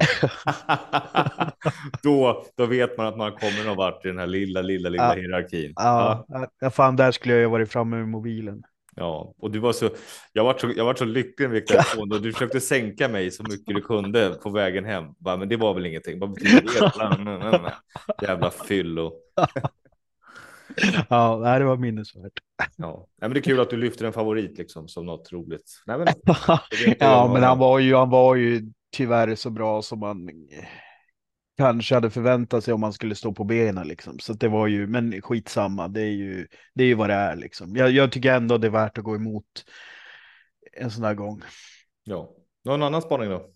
då, 2.02 2.44
då 2.56 2.66
vet 2.66 2.98
man 2.98 3.06
att 3.06 3.16
man 3.16 3.32
kommer 3.32 3.64
någon 3.66 3.76
vart 3.76 4.04
i 4.04 4.08
den 4.08 4.18
här 4.18 4.26
lilla, 4.26 4.62
lilla, 4.62 4.88
lilla 4.88 5.14
ja, 5.14 5.20
hierarkin. 5.20 5.72
Ja, 5.76 6.26
ja. 6.60 6.70
fan, 6.70 6.96
där 6.96 7.12
skulle 7.12 7.34
jag 7.34 7.40
ju 7.40 7.48
varit 7.48 7.72
framme 7.72 7.96
med 7.96 8.08
mobilen. 8.08 8.62
Ja, 8.98 9.34
och 9.38 9.50
du 9.50 9.58
var 9.58 9.72
så. 9.72 9.90
Jag 10.32 10.44
var 10.44 10.58
så, 10.58 10.72
jag 10.76 10.84
var 10.84 10.94
så 10.94 11.04
lycklig 11.04 11.50
med 11.50 11.66
telefon 11.66 12.12
och 12.12 12.22
du 12.22 12.32
försökte 12.32 12.60
sänka 12.60 13.08
mig 13.08 13.30
så 13.30 13.42
mycket 13.42 13.74
du 13.74 13.80
kunde 13.80 14.34
på 14.42 14.50
vägen 14.50 14.84
hem. 14.84 15.04
Bara, 15.18 15.36
men 15.36 15.48
det 15.48 15.56
var 15.56 15.74
väl 15.74 15.86
ingenting. 15.86 16.20
Det? 16.20 16.26
Jävla 18.22 18.50
fyllo. 18.50 19.12
ja, 21.08 21.58
det 21.58 21.64
var 21.64 21.76
minnesvärt. 21.76 22.32
Ja, 22.76 23.06
men 23.20 23.30
det 23.30 23.38
är 23.38 23.42
kul 23.42 23.60
att 23.60 23.70
du 23.70 23.76
lyfter 23.76 24.04
en 24.04 24.12
favorit 24.12 24.58
liksom 24.58 24.88
som 24.88 25.06
något 25.06 25.32
roligt. 25.32 25.82
Nej, 25.86 25.98
men, 25.98 26.08
ja, 26.98 27.30
men 27.32 27.42
han 27.42 27.58
var 27.58 27.78
ju, 27.78 27.94
han 27.94 28.10
var 28.10 28.34
ju 28.34 28.62
tyvärr 28.92 29.34
så 29.34 29.50
bra 29.50 29.82
som 29.82 29.98
man 29.98 30.30
kanske 31.58 31.94
hade 31.94 32.10
förväntat 32.10 32.64
sig 32.64 32.74
om 32.74 32.80
man 32.80 32.92
skulle 32.92 33.14
stå 33.14 33.32
på 33.32 33.44
benen 33.44 33.88
liksom. 33.88 34.18
Så 34.18 34.32
det 34.32 34.48
var 34.48 34.66
ju, 34.66 34.86
men 34.86 35.22
skitsamma, 35.22 35.88
det 35.88 36.00
är 36.00 36.12
ju, 36.12 36.46
det 36.74 36.82
är 36.82 36.86
ju 36.86 36.94
vad 36.94 37.10
det 37.10 37.14
är 37.14 37.36
liksom. 37.36 37.76
Jag, 37.76 37.90
jag 37.90 38.12
tycker 38.12 38.32
ändå 38.32 38.58
det 38.58 38.66
är 38.66 38.70
värt 38.70 38.98
att 38.98 39.04
gå 39.04 39.14
emot 39.14 39.64
en 40.72 40.90
sån 40.90 41.04
här 41.04 41.14
gång. 41.14 41.42
Ja, 42.04 42.30
någon 42.64 42.82
annan 42.82 43.02
spaning 43.02 43.30
då? 43.30 43.50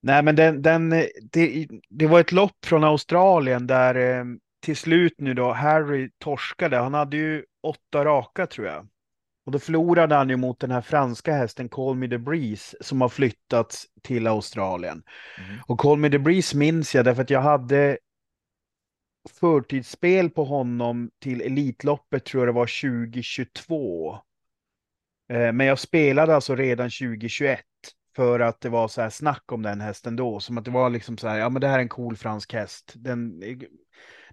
Nej, 0.00 0.22
men 0.22 0.36
den, 0.36 0.62
den, 0.62 0.90
det, 1.32 1.68
det 1.88 2.06
var 2.06 2.20
ett 2.20 2.32
lopp 2.32 2.64
från 2.64 2.84
Australien 2.84 3.66
där 3.66 3.94
eh, 3.94 4.24
till 4.68 4.76
slut 4.76 5.14
nu 5.18 5.34
då, 5.34 5.52
Harry 5.52 6.10
torskade. 6.18 6.76
Han 6.76 6.94
hade 6.94 7.16
ju 7.16 7.44
åtta 7.62 8.04
raka 8.04 8.46
tror 8.46 8.66
jag. 8.66 8.88
Och 9.46 9.52
då 9.52 9.58
förlorade 9.58 10.14
han 10.14 10.28
ju 10.28 10.36
mot 10.36 10.60
den 10.60 10.70
här 10.70 10.80
franska 10.80 11.32
hästen 11.32 11.68
Call 11.68 11.96
Me 11.96 12.08
The 12.08 12.18
Breeze 12.18 12.76
som 12.80 13.00
har 13.00 13.08
flyttats 13.08 13.86
till 14.02 14.26
Australien. 14.26 15.02
Mm. 15.38 15.60
Och 15.66 15.78
Call 15.78 15.98
Me 15.98 16.10
The 16.10 16.18
Breeze 16.18 16.56
minns 16.56 16.94
jag 16.94 17.04
därför 17.04 17.22
att 17.22 17.30
jag 17.30 17.40
hade 17.40 17.98
förtidsspel 19.40 20.30
på 20.30 20.44
honom 20.44 21.10
till 21.22 21.40
Elitloppet 21.40 22.24
tror 22.24 22.42
jag 22.42 22.54
det 22.54 22.58
var 22.58 23.00
2022. 23.02 24.14
Eh, 25.32 25.52
men 25.52 25.66
jag 25.66 25.78
spelade 25.78 26.34
alltså 26.34 26.56
redan 26.56 26.90
2021 26.90 27.60
för 28.16 28.40
att 28.40 28.60
det 28.60 28.68
var 28.68 28.88
så 28.88 29.02
här 29.02 29.10
snack 29.10 29.52
om 29.52 29.62
den 29.62 29.80
hästen 29.80 30.16
då. 30.16 30.40
Som 30.40 30.58
att 30.58 30.64
det 30.64 30.70
var 30.70 30.90
liksom 30.90 31.18
så 31.18 31.28
här, 31.28 31.38
ja 31.38 31.48
men 31.48 31.60
det 31.60 31.68
här 31.68 31.78
är 31.78 31.82
en 31.82 31.88
cool 31.88 32.16
fransk 32.16 32.52
häst. 32.52 32.92
Den 32.96 33.42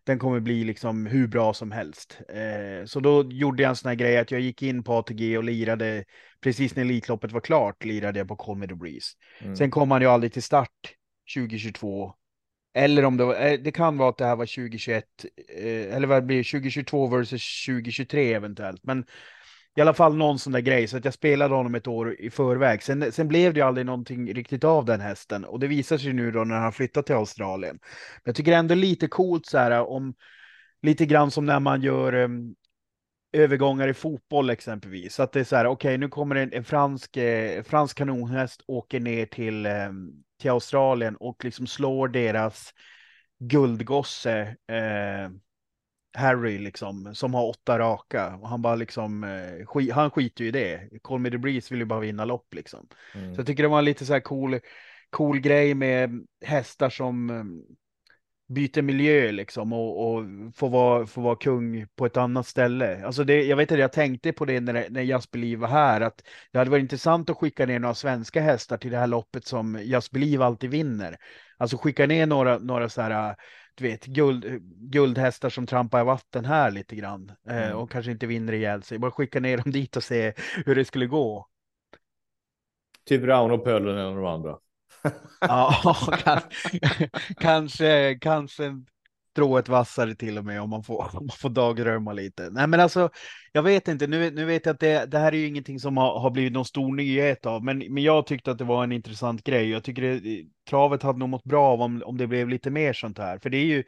den 0.06 0.20
kommer 0.20 0.40
bli 0.40 0.64
liksom 0.64 1.06
hur 1.06 1.28
bra 1.28 1.54
som 1.54 1.72
helst. 1.72 2.20
Eh, 2.30 2.86
så 2.86 3.00
då 3.00 3.24
gjorde 3.32 3.64
jag 3.64 3.70
en 3.70 3.76
sån 3.76 3.90
här 3.90 3.96
grej 3.96 4.18
att 4.18 4.32
jag 4.32 4.42
gick 4.42 4.62
in 4.62 4.84
på 4.84 4.94
ATG 4.94 5.38
och 5.38 5.44
lirade 5.44 6.06
precis 6.42 6.76
när 6.76 6.84
Elitloppet 6.84 7.32
var 7.32 7.42
klart 7.42 7.86
lirade 7.86 8.20
jag 8.20 8.28
på 8.28 8.36
Comedy 8.36 8.76
Breeze. 8.76 9.08
Mm. 9.42 9.56
Sen 9.56 9.72
kom 9.72 9.92
han 9.92 10.02
ju 10.02 10.08
aldrig 10.08 10.34
till 10.34 10.44
start 10.44 10.70
2022. 11.36 12.14
Eller 12.74 13.06
om 13.06 13.18
det 13.18 13.26
var, 13.26 13.46
eh, 13.46 13.60
det 13.60 13.72
kan 13.72 13.98
vara 13.98 14.10
att 14.10 14.18
det 14.18 14.26
här 14.26 14.36
var 14.36 14.46
2021, 14.46 15.06
eh, 15.58 15.96
eller 15.96 16.08
vad 16.08 16.26
blir 16.26 16.38
det, 16.38 16.44
2022 16.44 17.08
versus 17.08 17.66
2023 17.66 18.34
eventuellt. 18.34 18.84
Men 18.84 19.06
i 19.76 19.82
alla 19.82 19.94
fall 19.94 20.16
någon 20.16 20.40
sån 20.40 20.54
där 20.54 20.60
grej, 20.60 20.88
så 20.88 20.98
att 20.98 21.06
jag 21.06 21.14
spelade 21.14 21.56
honom 21.56 21.76
ett 21.76 21.88
år 21.88 22.22
i 22.22 22.30
förväg. 22.30 22.84
Sen, 22.84 23.12
sen 23.12 23.28
blev 23.28 23.54
det 23.54 23.60
ju 23.60 23.66
aldrig 23.66 23.86
någonting 23.86 24.34
riktigt 24.34 24.64
av 24.64 24.86
den 24.86 25.02
hästen 25.02 25.46
och 25.46 25.60
det 25.60 25.68
visar 25.68 25.98
sig 25.98 26.14
nu 26.14 26.32
då 26.32 26.44
när 26.44 26.56
han 26.56 26.74
flyttat 26.74 27.06
till 27.06 27.16
Australien. 27.16 27.80
Men 28.16 28.22
jag 28.24 28.36
tycker 28.36 28.52
ändå 28.52 28.76
lite 28.76 29.08
coolt 29.08 29.46
så 29.46 29.58
här 29.58 29.90
om 29.90 30.14
lite 30.82 31.06
grann 31.06 31.32
som 31.32 31.46
när 31.46 31.60
man 31.60 31.82
gör 31.82 32.14
um, 32.14 32.56
övergångar 33.34 33.88
i 33.88 33.94
fotboll 33.94 34.50
exempelvis. 34.50 35.16
Så 35.16 35.24
att 35.24 35.32
det 35.32 35.40
är 35.40 35.44
så 35.44 35.56
här, 35.56 35.66
okej, 35.66 35.90
okay, 35.90 35.98
nu 35.98 36.08
kommer 36.08 36.36
en, 36.36 36.54
en 36.54 36.64
fransk, 36.64 37.18
eh, 37.18 37.64
fransk 37.64 37.98
kanonhäst 37.98 38.62
åker 38.68 39.00
ner 39.00 39.26
till, 39.26 39.66
eh, 39.66 39.92
till 40.42 40.52
Australien 40.52 41.16
och 41.16 41.46
liksom 41.46 41.68
slår 41.68 42.08
deras 42.08 42.74
guldgosse 43.40 44.56
eh, 44.68 45.30
Harry 46.16 46.58
liksom, 46.58 47.16
som 47.16 47.34
har 47.34 47.50
åtta 47.50 47.80
raka. 47.80 48.36
Och 48.36 48.50
han 48.50 48.62
bara 48.62 48.76
liksom, 48.76 49.24
eh, 49.24 49.66
skit, 49.66 49.92
han 49.92 50.12
skiter 50.12 50.44
ju 50.44 50.48
i 50.48 50.52
det. 50.52 50.90
Call 51.04 51.20
me 51.20 51.32
the 51.32 51.38
breeze 51.38 51.74
vill 51.74 51.80
ju 51.80 51.86
bara 51.86 52.00
vinna 52.00 52.26
lopp 52.26 52.54
liksom. 52.54 52.88
Mm. 53.16 53.36
Så 53.36 53.40
jag 53.40 53.48
tycker 53.48 53.64
det 53.64 53.70
var 53.70 53.82
lite 53.82 54.06
så 54.06 54.14
här 54.14 54.20
cool, 54.20 54.60
cool 55.10 55.40
grej 55.40 55.74
med 55.74 56.26
hästar 56.46 56.90
som 56.90 57.30
eh, 57.30 57.44
byter 58.48 58.82
miljö 58.82 59.32
liksom 59.32 59.74
och, 59.74 60.08
och 60.08 60.24
får, 60.56 60.70
vara, 60.70 61.06
får 61.06 61.22
vara 61.22 61.36
kung 61.36 61.88
på 61.96 62.06
ett 62.06 62.18
annat 62.18 62.48
ställe. 62.48 63.06
Alltså 63.06 63.24
det, 63.24 63.44
jag 63.44 63.58
vet 63.58 63.72
inte, 63.72 63.82
jag 63.82 63.92
tänkte 63.92 64.34
på 64.34 64.46
det 64.46 64.60
när, 64.60 64.90
när 64.90 65.02
Jasper 65.02 65.40
Liv 65.40 65.60
var 65.60 65.68
här, 65.68 66.02
att 66.02 66.24
det 66.52 66.58
hade 66.58 66.72
varit 66.72 66.82
intressant 66.82 67.30
att 67.30 67.38
skicka 67.38 67.66
ner 67.66 67.80
några 67.80 67.94
svenska 67.94 68.42
hästar 68.42 68.78
till 68.78 68.92
det 68.92 68.98
här 68.98 69.08
loppet 69.08 69.48
som 69.48 69.80
Jasper 69.84 70.20
Liv 70.20 70.42
alltid 70.42 70.70
vinner. 70.70 71.18
Alltså 71.58 71.78
skicka 71.78 72.06
ner 72.08 72.26
några, 72.26 72.58
några 72.58 72.90
så 72.90 73.02
här, 73.02 73.36
du 73.76 73.84
vet, 73.84 74.06
guld, 74.06 74.46
guldhästar 74.92 75.50
som 75.50 75.68
trampar 75.68 76.02
i 76.02 76.04
vatten 76.04 76.46
här 76.46 76.72
lite 76.72 76.96
grann 76.96 77.32
eh, 77.50 77.56
Mm. 77.58 77.78
och 77.78 77.92
kanske 77.92 78.12
inte 78.12 78.28
vinner 78.28 78.54
ihjäl 78.54 78.84
sig. 78.84 79.00
Bara 79.00 79.12
skicka 79.12 79.40
ner 79.40 79.58
dem 79.58 79.72
dit 79.72 79.96
och 79.96 80.04
se 80.04 80.34
hur 80.66 80.76
det 80.76 80.86
skulle 80.86 81.08
gå. 81.08 81.48
Typ 83.06 83.22
Pölönen 83.64 84.06
och 84.06 84.16
de 84.16 84.26
andra. 84.26 84.58
Ja, 85.48 85.96
kan, 86.24 86.42
kanske, 87.40 88.18
kanske 88.22 88.84
strået 89.36 89.70
vassare 89.70 90.16
till 90.16 90.38
och 90.38 90.46
med 90.46 90.62
om 90.62 90.70
man 90.70 90.84
får, 90.84 91.02
om 91.14 91.26
man 91.26 91.38
får 91.38 91.50
dagdrömma 91.50 92.14
lite. 92.14 92.50
Nej, 92.50 92.68
men 92.68 92.80
alltså, 92.80 93.10
jag 93.52 93.64
vet 93.64 93.88
inte. 93.88 94.08
Nu, 94.08 94.32
nu 94.32 94.46
vet 94.46 94.66
jag 94.66 94.74
att 94.74 94.80
det, 94.80 95.12
det 95.12 95.18
här 95.20 95.32
är 95.32 95.38
ju 95.38 95.48
ingenting 95.48 95.80
som 95.80 95.98
har, 95.98 96.20
har 96.20 96.32
blivit 96.32 96.54
någon 96.54 96.66
stor 96.66 96.96
nyhet 96.96 97.46
av, 97.46 97.64
men, 97.64 97.78
men 97.78 98.04
jag 98.04 98.28
tyckte 98.28 98.52
att 98.52 98.58
det 98.58 98.64
var 98.64 98.84
en 98.84 98.92
intressant 98.92 99.44
grej. 99.44 99.70
Jag 99.70 99.84
tycker 99.84 100.02
det, 100.02 100.46
travet 100.70 101.04
hade 101.04 101.20
nog 101.20 101.30
mått 101.30 101.44
bra 101.44 101.68
av 101.68 101.82
om, 101.82 102.04
om 102.06 102.18
det 102.18 102.28
blev 102.28 102.50
lite 102.50 102.70
mer 102.70 102.94
sånt 102.94 103.18
här, 103.18 103.40
för 103.40 103.50
det 103.50 103.58
är 103.58 103.66
ju 103.66 103.84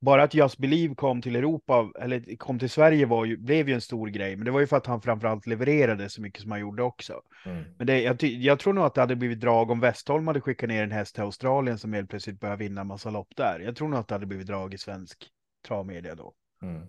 bara 0.00 0.22
att 0.22 0.34
Just 0.34 0.58
Believe 0.58 0.94
kom 0.94 1.22
till 1.22 1.36
Europa, 1.36 1.92
eller 2.00 2.36
kom 2.36 2.58
till 2.58 2.70
Sverige 2.70 3.06
var 3.06 3.24
ju, 3.24 3.36
blev 3.36 3.68
ju 3.68 3.74
en 3.74 3.80
stor 3.80 4.08
grej, 4.08 4.36
men 4.36 4.44
det 4.44 4.50
var 4.50 4.60
ju 4.60 4.66
för 4.66 4.76
att 4.76 4.86
han 4.86 5.02
framförallt 5.02 5.46
levererade 5.46 6.08
så 6.08 6.20
mycket 6.20 6.42
som 6.42 6.50
han 6.50 6.60
gjorde 6.60 6.82
också. 6.82 7.22
Mm. 7.44 7.64
Men 7.78 7.86
det, 7.86 8.02
jag, 8.02 8.22
jag 8.22 8.58
tror 8.58 8.72
nog 8.72 8.84
att 8.84 8.94
det 8.94 9.00
hade 9.00 9.16
blivit 9.16 9.40
drag 9.40 9.70
om 9.70 9.80
Westholm 9.80 10.26
hade 10.26 10.40
skickat 10.40 10.68
ner 10.68 10.82
en 10.82 10.92
häst 10.92 11.14
till 11.14 11.24
Australien 11.24 11.78
som 11.78 11.92
helt 11.92 12.10
plötsligt 12.10 12.40
börjar 12.40 12.56
vinna 12.56 12.80
en 12.80 12.86
massa 12.86 13.10
lopp 13.10 13.36
där. 13.36 13.60
Jag 13.60 13.76
tror 13.76 13.88
nog 13.88 14.00
att 14.00 14.08
det 14.08 14.14
hade 14.14 14.26
blivit 14.26 14.46
drag 14.46 14.74
i 14.74 14.78
svensk 14.78 15.28
travmedia 15.66 16.14
då. 16.14 16.34
Mm. 16.62 16.86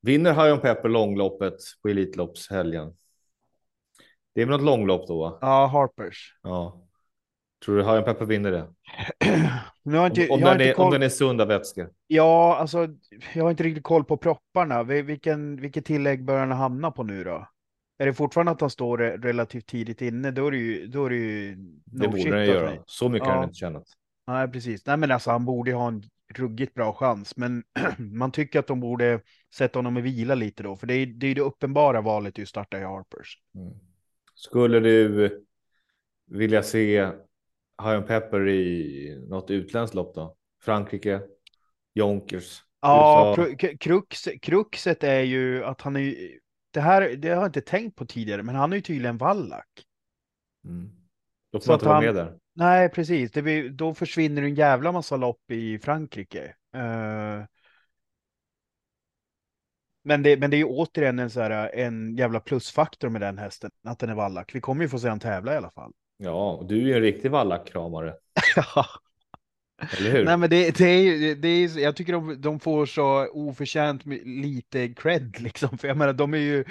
Vinner 0.00 0.46
Hion 0.46 0.60
Pepper 0.60 0.88
långloppet 0.88 1.54
på 1.82 1.88
Elitloppshelgen? 1.88 2.96
Det 4.34 4.42
är 4.42 4.46
väl 4.46 4.56
något 4.56 4.66
långlopp 4.66 5.08
då? 5.08 5.20
Va? 5.20 5.38
Ja, 5.40 5.66
Harpers. 5.66 6.38
Ja. 6.42 6.86
Tror 7.64 7.76
du 7.76 7.84
Hion 7.84 8.04
Pepper 8.04 8.24
vinner 8.24 8.50
det? 8.50 8.74
Nu 9.84 9.96
har 9.98 10.06
inte, 10.06 10.28
Om, 10.28 10.34
om, 10.34 10.40
jag 10.40 10.46
har 10.48 10.54
den 10.58 10.66
inte 10.68 10.70
är, 10.80 10.80
om 10.80 10.84
koll. 10.84 10.92
den 10.92 11.02
är 11.02 11.08
sund 11.08 11.40
av 11.40 11.48
vätskor. 11.48 11.90
Ja, 12.06 12.56
alltså, 12.56 12.88
jag 13.34 13.42
har 13.44 13.50
inte 13.50 13.62
riktigt 13.62 13.84
koll 13.84 14.04
på 14.04 14.16
propparna. 14.16 14.82
Vi- 14.82 15.02
Vilken, 15.02 15.56
vilket 15.60 15.84
tillägg 15.84 16.24
bör 16.24 16.38
han 16.38 16.50
hamna 16.50 16.90
på 16.90 17.02
nu 17.02 17.24
då? 17.24 17.48
Är 17.98 18.06
det 18.06 18.14
fortfarande 18.14 18.52
att 18.52 18.60
han 18.60 18.70
står 18.70 18.98
re- 18.98 19.22
relativt 19.22 19.66
tidigt 19.66 20.02
inne, 20.02 20.30
då 20.30 20.46
är 20.46 20.50
det 20.50 20.56
ju, 20.56 20.86
då 20.86 21.04
är 21.06 21.10
det 21.10 21.16
ju 21.16 21.54
Det 21.84 22.06
no 22.06 22.10
borde 22.10 22.40
av 22.40 22.44
göra. 22.46 22.66
mig. 22.70 22.80
Så 22.86 23.08
mycket 23.08 23.26
har 23.28 23.34
Ja. 23.34 23.40
den 23.40 23.48
inte 23.48 23.58
tjänat. 23.58 23.84
Nej, 24.26 24.48
precis. 24.48 24.86
Nej, 24.86 24.96
men 24.96 25.10
alltså 25.10 25.30
han 25.30 25.44
borde 25.44 25.72
ha 25.72 25.88
en 25.88 26.02
ruggigt 26.34 26.74
bra 26.74 26.92
chans, 26.92 27.36
men 27.36 27.62
man 27.98 28.32
tycker 28.32 28.58
att 28.58 28.66
de 28.66 28.80
borde 28.80 29.20
sätta 29.54 29.78
honom 29.78 29.96
i 29.98 30.00
vila 30.00 30.34
lite 30.34 30.62
då, 30.62 30.76
för 30.76 30.86
det 30.86 30.94
är 30.94 31.06
det, 31.06 31.26
är 31.26 31.34
det 31.34 31.40
uppenbara 31.40 32.00
valet 32.00 32.38
att 32.38 32.48
starta 32.48 32.78
i 32.78 32.82
Harpers. 32.84 33.38
Mm. 33.54 33.72
Skulle 34.34 34.80
du 34.80 35.30
vilja 36.30 36.62
se 36.62 37.08
Hion 37.82 38.06
Pepper 38.06 38.48
i 38.48 39.26
något 39.28 39.50
utländskt 39.50 39.94
lopp 39.94 40.14
då? 40.14 40.36
Frankrike, 40.62 41.22
Jonkers. 41.94 42.62
Ja, 42.80 43.36
krux, 43.80 44.28
kruxet 44.42 45.04
är 45.04 45.20
ju 45.20 45.64
att 45.64 45.80
han 45.80 45.96
är 45.96 46.14
det 46.70 46.80
här, 46.80 47.16
det 47.16 47.28
har 47.28 47.36
jag 47.36 47.46
inte 47.48 47.60
tänkt 47.60 47.96
på 47.96 48.06
tidigare, 48.06 48.42
men 48.42 48.54
han 48.54 48.72
är 48.72 48.76
ju 48.76 48.82
tydligen 48.82 49.18
vallack. 49.18 49.68
Mm. 50.64 50.90
Då 51.52 51.60
får 51.60 51.64
Så 51.64 51.70
man 51.70 51.76
inte 51.76 51.86
vara 51.86 51.94
han- 51.94 52.04
med 52.04 52.14
där. 52.14 52.38
Nej, 52.56 52.88
precis. 52.88 53.30
Det 53.30 53.42
blir, 53.42 53.70
då 53.70 53.94
försvinner 53.94 54.42
en 54.42 54.54
jävla 54.54 54.92
massa 54.92 55.16
lopp 55.16 55.50
i 55.50 55.78
Frankrike. 55.78 56.44
Eh, 56.74 57.44
men, 60.04 60.22
det, 60.22 60.36
men 60.40 60.50
det 60.50 60.56
är 60.56 60.58
ju 60.58 60.64
återigen 60.64 61.18
en, 61.18 61.30
så 61.30 61.40
här, 61.40 61.74
en 61.74 62.16
jävla 62.16 62.40
plusfaktor 62.40 63.08
med 63.08 63.20
den 63.20 63.38
hästen, 63.38 63.70
att 63.84 63.98
den 63.98 64.10
är 64.10 64.14
vallack. 64.14 64.54
Vi 64.54 64.60
kommer 64.60 64.82
ju 64.82 64.88
få 64.88 64.98
se 64.98 65.08
han 65.08 65.20
tävla 65.20 65.54
i 65.54 65.56
alla 65.56 65.70
fall. 65.70 65.92
Ja, 66.16 66.52
och 66.52 66.66
du 66.66 66.76
är 66.76 66.86
ju 66.86 66.94
en 66.94 67.00
riktig 67.00 67.30
vallackkramare. 67.30 68.14
Eller 69.98 70.10
hur? 70.10 70.24
Nej, 70.24 70.36
men 70.36 70.50
det, 70.50 70.78
det 70.78 70.84
är 70.84 71.02
ju, 71.02 71.34
det 71.34 71.48
är, 71.48 71.78
jag 71.78 71.96
tycker 71.96 72.12
de, 72.12 72.40
de 72.40 72.60
får 72.60 72.86
så 72.86 73.28
oförtjänt 73.32 74.06
lite 74.24 74.88
cred 74.88 75.40
liksom, 75.40 75.78
för 75.78 75.88
jag 75.88 75.96
menar 75.96 76.12
de 76.12 76.34
är 76.34 76.38
ju 76.38 76.64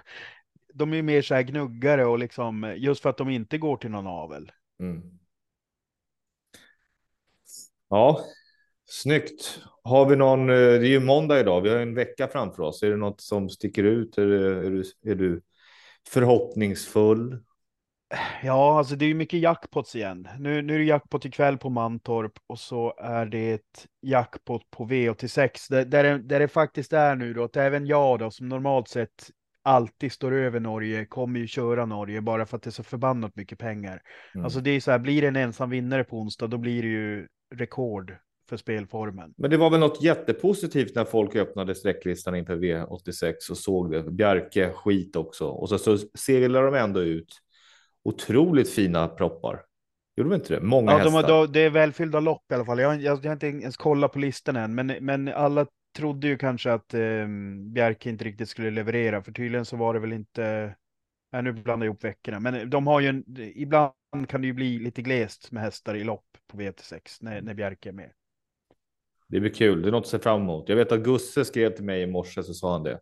de 0.74 0.92
är 0.92 0.96
ju 0.96 1.02
mer 1.02 1.22
så 1.22 1.34
här 1.34 1.42
gnuggare 1.42 2.04
och 2.04 2.18
liksom 2.18 2.74
just 2.76 3.02
för 3.02 3.10
att 3.10 3.16
de 3.16 3.30
inte 3.30 3.58
går 3.58 3.76
till 3.76 3.90
någon 3.90 4.06
avel. 4.06 4.52
Mm. 4.80 5.02
Ja, 7.88 8.20
snyggt. 8.86 9.60
Har 9.82 10.08
vi 10.08 10.16
någon, 10.16 10.50
eh, 10.50 10.56
det 10.56 10.86
är 10.86 10.90
ju 10.90 11.00
måndag 11.00 11.40
idag, 11.40 11.60
vi 11.60 11.68
har 11.68 11.76
en 11.76 11.94
vecka 11.94 12.28
framför 12.28 12.62
oss. 12.62 12.82
Är 12.82 12.90
det 12.90 12.96
något 12.96 13.20
som 13.20 13.48
sticker 13.48 13.84
ut? 13.84 14.18
Är, 14.18 14.26
du, 14.26 14.84
är 15.04 15.14
du 15.14 15.42
förhoppningsfull? 16.08 17.38
Ja, 18.42 18.78
alltså 18.78 18.96
det 18.96 19.04
är 19.04 19.08
ju 19.08 19.14
mycket 19.14 19.40
jackpots 19.40 19.96
igen. 19.96 20.28
Nu, 20.38 20.62
nu 20.62 20.74
är 20.74 20.78
det 20.78 20.84
jackpot 20.84 21.24
ikväll 21.24 21.58
på 21.58 21.70
Mantorp 21.70 22.32
och 22.46 22.58
så 22.58 22.94
är 22.98 23.26
det 23.26 23.52
ett 23.52 23.86
jackpot 24.02 24.70
på 24.70 24.86
V86 24.86 25.48
där, 25.70 25.84
där, 25.84 26.04
det, 26.04 26.18
där 26.18 26.40
det 26.40 26.48
faktiskt 26.48 26.92
är 26.92 27.16
nu 27.16 27.34
då 27.34 27.44
att 27.44 27.56
även 27.56 27.86
jag 27.86 28.18
då 28.18 28.30
som 28.30 28.48
normalt 28.48 28.88
sett 28.88 29.30
alltid 29.62 30.12
står 30.12 30.32
över 30.32 30.60
Norge 30.60 31.04
kommer 31.04 31.40
ju 31.40 31.46
köra 31.46 31.86
Norge 31.86 32.20
bara 32.20 32.46
för 32.46 32.56
att 32.56 32.62
det 32.62 32.68
är 32.68 32.72
så 32.72 32.82
förbannat 32.82 33.36
mycket 33.36 33.58
pengar. 33.58 34.02
Mm. 34.34 34.44
Alltså 34.44 34.60
det 34.60 34.70
är 34.70 34.80
så 34.80 34.90
här, 34.90 34.98
blir 34.98 35.22
det 35.22 35.28
en 35.28 35.36
ensam 35.36 35.70
vinnare 35.70 36.04
på 36.04 36.18
onsdag 36.18 36.46
då 36.46 36.58
blir 36.58 36.82
det 36.82 36.88
ju 36.88 37.26
rekord 37.54 38.16
för 38.48 38.56
spelformen. 38.56 39.34
Men 39.36 39.50
det 39.50 39.56
var 39.56 39.70
väl 39.70 39.80
något 39.80 40.02
jättepositivt 40.02 40.94
när 40.94 41.04
folk 41.04 41.36
öppnade 41.36 41.74
sträcklistan 41.74 42.34
inför 42.34 42.56
V86 42.56 43.50
och 43.50 43.58
såg 43.58 43.90
det. 43.90 44.02
Bjerke 44.02 44.70
skit 44.72 45.16
också. 45.16 45.46
Och 45.46 45.68
så, 45.68 45.78
så 45.78 45.98
seglar 46.14 46.62
de 46.62 46.74
ändå 46.74 47.00
ut 47.00 47.42
otroligt 48.04 48.70
fina 48.70 49.08
proppar. 49.08 49.62
Gjorde 50.16 50.30
de 50.30 50.34
inte 50.36 50.54
det? 50.54 50.60
Många 50.60 50.92
Ja, 50.92 50.98
de, 50.98 51.14
hästar. 51.14 51.28
har- 51.28 51.28
då, 51.28 51.46
det 51.46 51.60
är 51.60 51.70
välfyllda 51.70 52.20
lopp 52.20 52.52
i 52.52 52.54
alla 52.54 52.64
fall. 52.64 52.78
Jag, 52.78 53.02
jag, 53.02 53.18
jag 53.24 53.30
har 53.30 53.32
inte 53.32 53.46
ens 53.46 53.76
kollat 53.76 54.12
på 54.12 54.18
listan 54.18 54.56
än, 54.56 54.74
men, 54.74 54.86
men 54.86 55.28
alla 55.28 55.66
trodde 55.96 56.26
ju 56.28 56.38
kanske 56.38 56.72
att 56.72 56.94
eh, 56.94 57.26
Bjerke 57.72 58.10
inte 58.10 58.24
riktigt 58.24 58.48
skulle 58.48 58.70
leverera, 58.70 59.22
för 59.22 59.32
tydligen 59.32 59.64
så 59.64 59.76
var 59.76 59.94
det 59.94 60.00
väl 60.00 60.12
inte... 60.12 60.74
Nej, 61.32 61.42
nu 61.42 61.52
blandar 61.52 61.86
jag 61.86 61.92
ihop 61.92 62.04
veckorna, 62.04 62.40
men 62.40 62.70
de 62.70 62.86
har 62.86 63.00
ju 63.00 63.08
en... 63.08 63.24
Ibland 63.38 63.92
kan 64.28 64.40
det 64.40 64.46
ju 64.46 64.52
bli 64.52 64.78
lite 64.78 65.02
glest 65.02 65.52
med 65.52 65.62
hästar 65.62 65.94
i 65.94 66.04
lopp 66.04 66.26
på 66.46 66.56
V86 66.58 67.18
när, 67.20 67.42
när 67.42 67.54
Bjerke 67.54 67.88
är 67.88 67.92
med. 67.92 68.10
Det 69.32 69.40
blir 69.40 69.54
kul. 69.54 69.82
Det 69.82 69.88
är 69.88 69.92
något 69.92 70.04
att 70.04 70.10
se 70.10 70.18
fram 70.18 70.40
emot. 70.40 70.68
Jag 70.68 70.76
vet 70.76 70.92
att 70.92 71.00
Gusse 71.00 71.44
skrev 71.44 71.70
till 71.70 71.84
mig 71.84 72.02
i 72.02 72.06
morse 72.06 72.42
så 72.42 72.54
sa 72.54 72.72
han 72.72 72.82
det. 72.82 73.00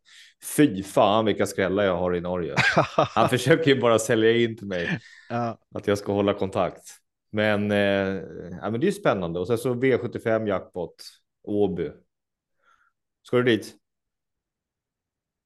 Fy 0.57 0.83
fan 0.83 1.25
vilka 1.25 1.47
skrällar 1.47 1.85
jag 1.85 1.97
har 1.97 2.17
i 2.17 2.21
Norge. 2.21 2.55
Han 2.97 3.29
försöker 3.29 3.75
ju 3.75 3.81
bara 3.81 3.99
sälja 3.99 4.37
in 4.37 4.57
till 4.57 4.67
mig 4.67 4.99
ja. 5.29 5.59
att 5.75 5.87
jag 5.87 5.99
ska 5.99 6.13
hålla 6.13 6.35
kontakt. 6.35 6.83
Men, 7.33 7.71
eh, 7.71 8.23
ja, 8.61 8.71
men 8.71 8.81
det 8.81 8.89
är 8.89 8.93
spännande. 8.93 9.41
Och 9.41 9.47
sen 9.47 9.59
så 9.59 9.75
V75 9.75 10.49
jackpot 10.49 10.95
Åby. 11.43 11.91
Ska 13.23 13.37
du 13.37 13.43
dit? 13.43 13.75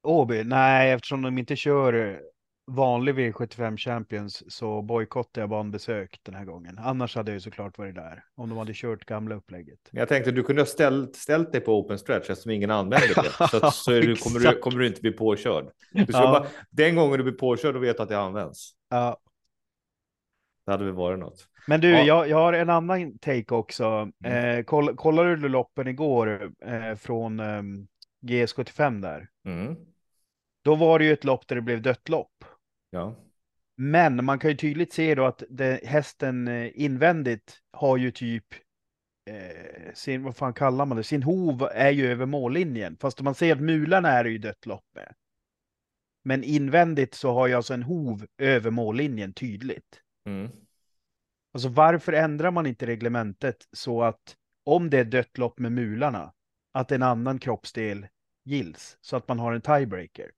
Åby? 0.03 0.45
Nej, 0.45 0.93
eftersom 0.93 1.23
de 1.23 1.39
inte 1.39 1.57
kör 1.57 2.21
vanlig 2.67 3.15
V75 3.15 3.77
Champions 3.77 4.55
så 4.55 4.83
bojkottar 4.83 5.43
jag 5.43 5.49
banbesök 5.51 6.21
den 6.23 6.35
här 6.35 6.45
gången. 6.45 6.79
Annars 6.79 7.17
hade 7.17 7.31
jag 7.31 7.35
ju 7.37 7.41
såklart 7.41 7.79
varit 7.79 7.95
där 7.95 8.25
om 8.35 8.49
de 8.49 8.59
hade 8.59 8.73
kört 8.75 9.05
gamla 9.05 9.35
upplägget. 9.35 9.79
Jag 9.91 10.09
tänkte 10.09 10.31
du 10.31 10.43
kunde 10.43 10.63
ha 10.63 10.67
ställt, 10.67 11.17
ställt 11.17 11.53
dig 11.53 11.61
på 11.61 11.79
open 11.79 11.99
stretch 11.99 12.31
eftersom 12.31 12.51
ingen 12.51 12.71
använder 12.71 13.23
det. 13.23 13.49
Så, 13.61 13.71
så 13.71 13.91
du, 13.91 14.17
kommer, 14.17 14.41
du, 14.53 14.59
kommer 14.59 14.79
du 14.79 14.87
inte 14.87 15.01
bli 15.01 15.13
påkörd. 15.13 15.67
Du 15.93 16.07
ska 16.07 16.17
Ja. 16.23 16.33
bara, 16.33 16.47
den 16.71 16.97
gången 16.97 17.19
du 17.19 17.25
blir 17.25 17.33
påkörd 17.35 17.77
och 17.77 17.83
vet 17.85 18.01
att 18.01 18.09
det 18.09 18.19
används. 18.19 18.71
Ja. 18.91 19.19
Det 20.67 20.73
hade 20.73 20.85
väl 20.85 20.95
varit 20.95 21.19
något. 21.19 21.49
Men 21.67 21.81
du, 21.81 21.91
Ja. 21.91 22.05
jag, 22.05 22.29
jag 22.29 22.37
har 22.37 22.53
en 22.53 22.71
annan 22.71 23.19
take 23.19 23.55
också. 23.55 24.09
Mm. 24.25 24.59
Eh, 24.59 24.65
koll, 24.65 24.97
kollade 24.97 25.37
du 25.37 25.49
loppen 25.49 25.89
igår 25.89 26.53
eh, 26.67 26.95
från 26.95 27.41
eh, 27.41 27.63
GS75 28.27 29.01
där? 29.03 29.29
Mm. 29.47 29.77
Då 30.65 30.75
var 30.75 30.99
det 30.99 31.05
ju 31.05 31.13
ett 31.13 31.25
lopp 31.25 31.49
där 31.49 31.57
det 31.57 31.63
blev 31.63 31.83
dött 31.83 32.09
lopp. 32.09 32.31
Ja. 32.95 33.15
Men 33.77 34.25
man 34.25 34.39
kan 34.39 34.51
ju 34.51 34.57
tydligt 34.57 34.93
se 34.93 35.15
då 35.15 35.25
att 35.25 35.43
det, 35.49 35.85
hästen 35.85 36.49
eh, 36.49 36.71
invändigt 36.75 37.61
har 37.73 37.97
ju 37.97 38.11
typ 38.11 38.45
eh, 39.31 39.95
sin, 39.95 40.23
vad 40.23 40.37
fan 40.37 40.55
kallar 40.55 40.87
man 40.87 40.97
det, 40.97 41.05
sin 41.05 41.23
hov 41.23 41.69
är 41.73 41.91
ju 41.91 42.07
över 42.07 42.27
mållinjen. 42.27 42.97
Fast 43.01 43.21
man 43.21 43.35
ser 43.35 43.53
att 43.53 43.61
mularna 43.61 44.09
är 44.09 44.25
det 44.25 44.31
ju 44.31 44.39
dött 44.39 44.67
lopp 44.67 44.85
med. 44.95 45.15
Men 46.25 46.45
invändigt 46.45 47.15
så 47.15 47.33
har 47.33 47.49
jag 47.49 47.57
alltså 47.57 47.75
en 47.75 47.83
hov 47.83 48.27
över 48.39 48.71
mållinjen 48.71 49.33
tydligt. 49.33 50.01
Mm. 50.27 50.51
Alltså 51.53 51.69
varför 51.69 52.13
ändrar 52.13 52.51
man 52.51 52.67
inte 52.67 52.87
reglementet 52.87 53.69
så 53.73 54.03
att 54.03 54.37
om 54.65 54.91
det 54.91 54.99
är 54.99 55.05
dött 55.05 55.39
lopp 55.39 55.59
med 55.59 55.73
mularna, 55.73 56.33
att 56.73 56.93
en 56.93 57.03
annan 57.03 57.39
kroppsdel 57.39 58.07
gills 58.45 58.99
så 59.01 59.17
att 59.17 59.29
man 59.29 59.39
har 59.39 59.53
en 59.53 59.61
tiebreaker? 59.61 60.31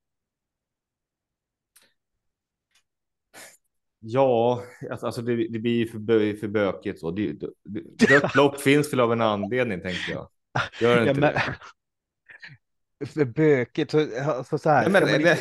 Ja, 4.09 4.63
alltså, 4.91 5.07
alltså 5.07 5.23
det, 5.23 5.49
det 5.49 5.59
blir 5.59 5.87
för, 5.87 6.37
för 6.37 6.49
bökigt 6.49 7.01
så. 7.01 7.11
Det, 7.11 7.33
det, 7.65 8.09
dött 8.09 8.35
lopp 8.37 8.61
finns 8.61 8.93
väl 8.93 9.01
av 9.01 9.13
en 9.13 9.21
anledning, 9.21 9.81
tänker 9.81 10.13
jag. 10.13 10.29
Gör 10.81 11.09
inte 11.09 11.09
ja, 11.09 11.15
men... 11.15 11.35
det? 11.35 13.07
För 13.07 13.25
bökigt, 13.25 13.91
så, 13.91 14.07
alltså, 14.31 14.59
så 14.59 14.71
här. 14.71 14.89
Nej, 14.89 15.03
men, 15.03 15.21
inte... 15.21 15.39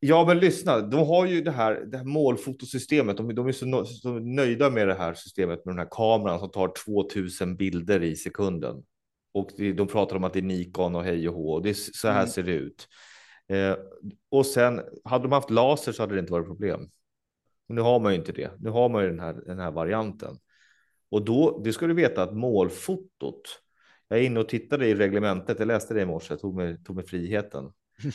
Ja, 0.00 0.24
men 0.26 0.38
lyssna, 0.38 0.80
de 0.80 1.06
har 1.06 1.26
ju 1.26 1.40
det 1.40 1.50
här, 1.50 1.74
det 1.74 1.96
här 1.96 2.04
målfotosystemet. 2.04 3.16
De, 3.16 3.34
de 3.34 3.46
är 3.46 3.52
så, 3.52 3.84
så, 3.84 4.18
nöjda 4.18 4.70
med 4.70 4.88
det 4.88 4.94
här 4.94 5.14
systemet 5.14 5.64
med 5.64 5.74
den 5.74 5.78
här 5.78 5.88
kameran 5.90 6.38
som 6.38 6.50
tar 6.50 6.72
2000 6.84 7.56
bilder 7.56 8.02
i 8.02 8.16
sekunden. 8.16 8.82
Och 9.34 9.50
de 9.56 9.86
pratar 9.86 10.16
om 10.16 10.24
att 10.24 10.32
det 10.32 10.38
är 10.38 10.42
Nikon 10.42 10.94
och 10.94 11.04
hej 11.04 11.28
och 11.28 11.34
hå. 11.34 11.52
Och 11.52 11.62
det 11.62 11.70
är, 11.70 11.74
så 11.74 12.08
här 12.08 12.20
mm. 12.20 12.28
ser 12.28 12.42
det 12.42 12.52
ut. 12.52 12.88
Eh, 13.48 13.76
och 14.30 14.46
sen 14.46 14.80
hade 15.04 15.24
de 15.24 15.32
haft 15.32 15.50
laser 15.50 15.92
så 15.92 16.02
hade 16.02 16.14
det 16.14 16.20
inte 16.20 16.32
varit 16.32 16.46
problem. 16.46 16.90
Nu 17.68 17.80
har 17.80 18.00
man 18.00 18.12
ju 18.12 18.18
inte 18.18 18.32
det. 18.32 18.50
Nu 18.58 18.70
har 18.70 18.88
man 18.88 19.02
ju 19.02 19.08
den 19.10 19.20
här, 19.20 19.34
den 19.46 19.58
här 19.58 19.70
varianten. 19.70 20.38
Och 21.10 21.24
då, 21.24 21.60
det 21.64 21.72
ska 21.72 21.86
du 21.86 21.94
veta 21.94 22.22
att 22.22 22.36
målfotot. 22.36 23.62
Jag 24.08 24.18
är 24.18 24.22
inne 24.22 24.40
och 24.40 24.48
tittade 24.48 24.86
i 24.86 24.94
reglementet. 24.94 25.58
Jag 25.58 25.68
läste 25.68 25.94
det 25.94 26.00
i 26.00 26.06
morse. 26.06 26.32
Jag 26.32 26.40
tog 26.40 26.56
mig, 26.56 26.84
tog 26.84 26.96
mig 26.96 27.06
friheten. 27.06 27.72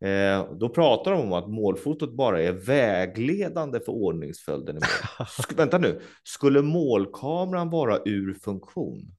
Eh, 0.00 0.52
då 0.52 0.68
pratar 0.68 1.12
de 1.12 1.20
om 1.20 1.32
att 1.32 1.50
målfotot 1.50 2.12
bara 2.12 2.42
är 2.42 2.52
vägledande 2.52 3.80
för 3.80 3.92
ordningsföljden 3.92 4.76
i 4.76 4.80
mål. 4.80 5.26
Sk 5.42 5.58
vänta 5.58 5.78
nu, 5.78 6.00
skulle 6.22 6.62
målkameran 6.62 7.70
vara 7.70 7.98
ur 8.04 8.34
funktion? 8.34 9.16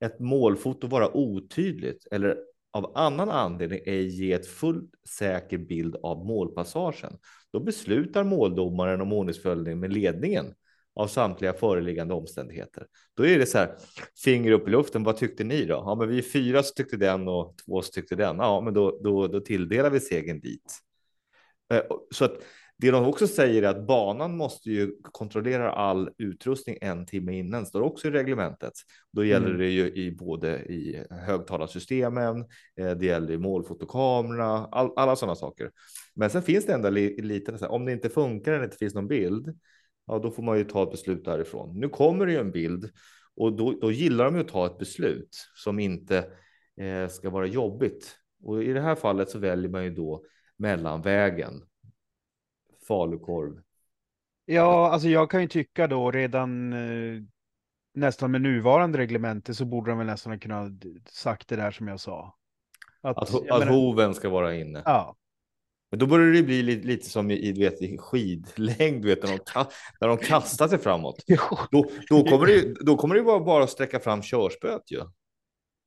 Ett 0.00 0.20
målfoto 0.20 0.86
vara 0.86 1.16
otydligt 1.16 2.06
eller 2.10 2.38
av 2.76 2.92
annan 2.94 3.30
anledning 3.30 3.80
ej 3.86 4.06
ge 4.06 4.32
ett 4.32 4.46
fullt 4.46 4.90
säker 5.08 5.58
bild 5.58 5.96
av 6.02 6.26
målpassagen. 6.26 7.18
Då 7.52 7.60
beslutar 7.60 8.24
måldomaren 8.24 9.00
om 9.00 9.12
ordningsföljden 9.12 9.80
med 9.80 9.92
ledningen 9.92 10.54
av 10.94 11.06
samtliga 11.06 11.52
föreliggande 11.52 12.14
omständigheter. 12.14 12.86
Då 13.14 13.26
är 13.26 13.38
det 13.38 13.46
så 13.46 13.58
här 13.58 13.76
finger 14.24 14.52
upp 14.52 14.68
i 14.68 14.70
luften. 14.70 15.04
Vad 15.04 15.16
tyckte 15.16 15.44
ni 15.44 15.64
då? 15.64 15.74
Ja, 15.74 15.94
men 15.94 16.08
vi 16.08 16.18
är 16.18 16.22
fyra 16.22 16.62
så 16.62 16.74
tyckte 16.74 16.96
den 16.96 17.28
och 17.28 17.54
två 17.66 17.82
så 17.82 17.92
tyckte 17.92 18.16
den. 18.16 18.36
Ja, 18.36 18.60
men 18.60 18.74
då, 18.74 19.00
då, 19.02 19.26
då 19.26 19.40
tilldelar 19.40 19.90
vi 19.90 20.00
segern 20.00 20.40
dit. 20.40 20.78
Eh, 21.72 21.82
så 22.14 22.24
att 22.24 22.42
det 22.78 22.90
de 22.90 23.06
också 23.06 23.26
säger 23.26 23.62
är 23.62 23.68
att 23.68 23.86
banan 23.86 24.36
måste 24.36 24.70
ju 24.70 24.92
kontrollera 25.02 25.72
all 25.72 26.10
utrustning 26.18 26.78
en 26.80 27.06
timme 27.06 27.38
innan, 27.38 27.66
står 27.66 27.80
också 27.80 28.08
i 28.08 28.10
reglementet. 28.10 28.72
Då 29.12 29.24
gäller 29.24 29.46
mm. 29.46 29.58
det 29.58 29.68
ju 29.68 29.86
i 29.94 30.16
både 30.16 30.58
i 30.58 31.04
högtalarsystemen, 31.10 32.40
eh, 32.80 32.90
det 32.90 33.06
gäller 33.06 33.32
i 33.32 33.38
målfotokamera, 33.38 34.46
all, 34.46 34.92
alla 34.96 35.16
sådana 35.16 35.36
saker. 35.36 35.70
Men 36.14 36.30
sen 36.30 36.42
finns 36.42 36.66
det 36.66 36.72
ändå 36.72 36.90
lite, 36.90 37.66
om 37.66 37.84
det 37.84 37.92
inte 37.92 38.08
funkar 38.08 38.52
eller 38.52 38.64
inte 38.64 38.76
finns 38.76 38.94
någon 38.94 39.08
bild, 39.08 39.58
ja, 40.06 40.18
då 40.18 40.30
får 40.30 40.42
man 40.42 40.58
ju 40.58 40.64
ta 40.64 40.82
ett 40.82 40.90
beslut 40.90 41.24
därifrån. 41.24 41.80
Nu 41.80 41.88
kommer 41.88 42.26
det 42.26 42.32
ju 42.32 42.38
en 42.38 42.52
bild 42.52 42.90
och 43.36 43.56
då, 43.56 43.78
då 43.80 43.92
gillar 43.92 44.24
de 44.24 44.34
ju 44.34 44.40
att 44.40 44.48
ta 44.48 44.66
ett 44.66 44.78
beslut 44.78 45.36
som 45.54 45.78
inte 45.78 46.18
eh, 46.80 47.08
ska 47.08 47.30
vara 47.30 47.46
jobbigt. 47.46 48.16
Och 48.42 48.62
i 48.62 48.72
det 48.72 48.80
här 48.80 48.94
fallet 48.94 49.30
så 49.30 49.38
väljer 49.38 49.70
man 49.70 49.84
ju 49.84 49.90
då 49.90 50.24
mellanvägen. 50.56 51.62
Falukorv. 52.88 53.62
Ja, 54.44 54.90
alltså 54.90 55.08
jag 55.08 55.30
kan 55.30 55.42
ju 55.42 55.48
tycka 55.48 55.86
då 55.86 56.10
redan 56.10 56.72
eh, 56.72 57.22
nästan 57.94 58.30
med 58.30 58.40
nuvarande 58.40 58.98
reglemente 58.98 59.54
så 59.54 59.64
borde 59.64 59.90
de 59.90 59.98
väl 59.98 60.06
nästan 60.06 60.38
kunna 60.38 60.70
sagt 61.10 61.48
det 61.48 61.56
där 61.56 61.70
som 61.70 61.88
jag 61.88 62.00
sa. 62.00 62.36
Att, 63.00 63.18
att, 63.18 63.34
att 63.34 63.44
menar, 63.44 63.66
hoven 63.66 64.14
ska 64.14 64.28
vara 64.28 64.54
inne. 64.54 64.82
Ja, 64.84 65.16
men 65.90 65.98
då 65.98 66.06
börjar 66.06 66.32
det 66.32 66.42
bli 66.42 66.62
lite, 66.62 66.86
lite 66.86 67.10
som 67.10 67.30
i, 67.30 67.52
du 67.52 67.60
vet, 67.60 67.82
i 67.82 67.98
skidlängd, 67.98 69.02
du 69.02 69.08
vet, 69.08 69.22
när, 69.22 69.30
de, 69.30 69.64
när 70.00 70.08
de 70.08 70.18
kastar 70.18 70.68
sig 70.68 70.78
framåt. 70.78 71.24
Då, 71.70 71.90
då 72.08 72.24
kommer 72.24 72.46
det, 72.46 72.84
då 72.84 72.96
kommer 72.96 73.14
det 73.14 73.22
bara, 73.22 73.40
bara 73.40 73.66
sträcka 73.66 74.00
fram 74.00 74.22
körspöet 74.22 74.90
ju. 74.90 75.00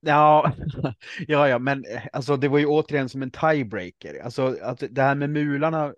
Ja, 0.02 0.52
ja, 1.28 1.50
ja, 1.50 1.60
men 1.60 1.86
alltså 2.14 2.38
det 2.38 2.48
var 2.48 2.60
ju 2.60 2.66
återigen 2.66 3.10
som 3.10 3.22
en 3.22 3.32
tiebreaker. 3.32 4.24
Alltså 4.24 4.58
att 4.62 4.84
det 4.90 5.02
här 5.02 5.16
med 5.16 5.30
mularna 5.30 5.94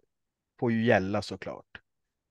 får 0.61 0.71
ju 0.71 0.85
gälla 0.85 1.21
såklart. 1.21 1.65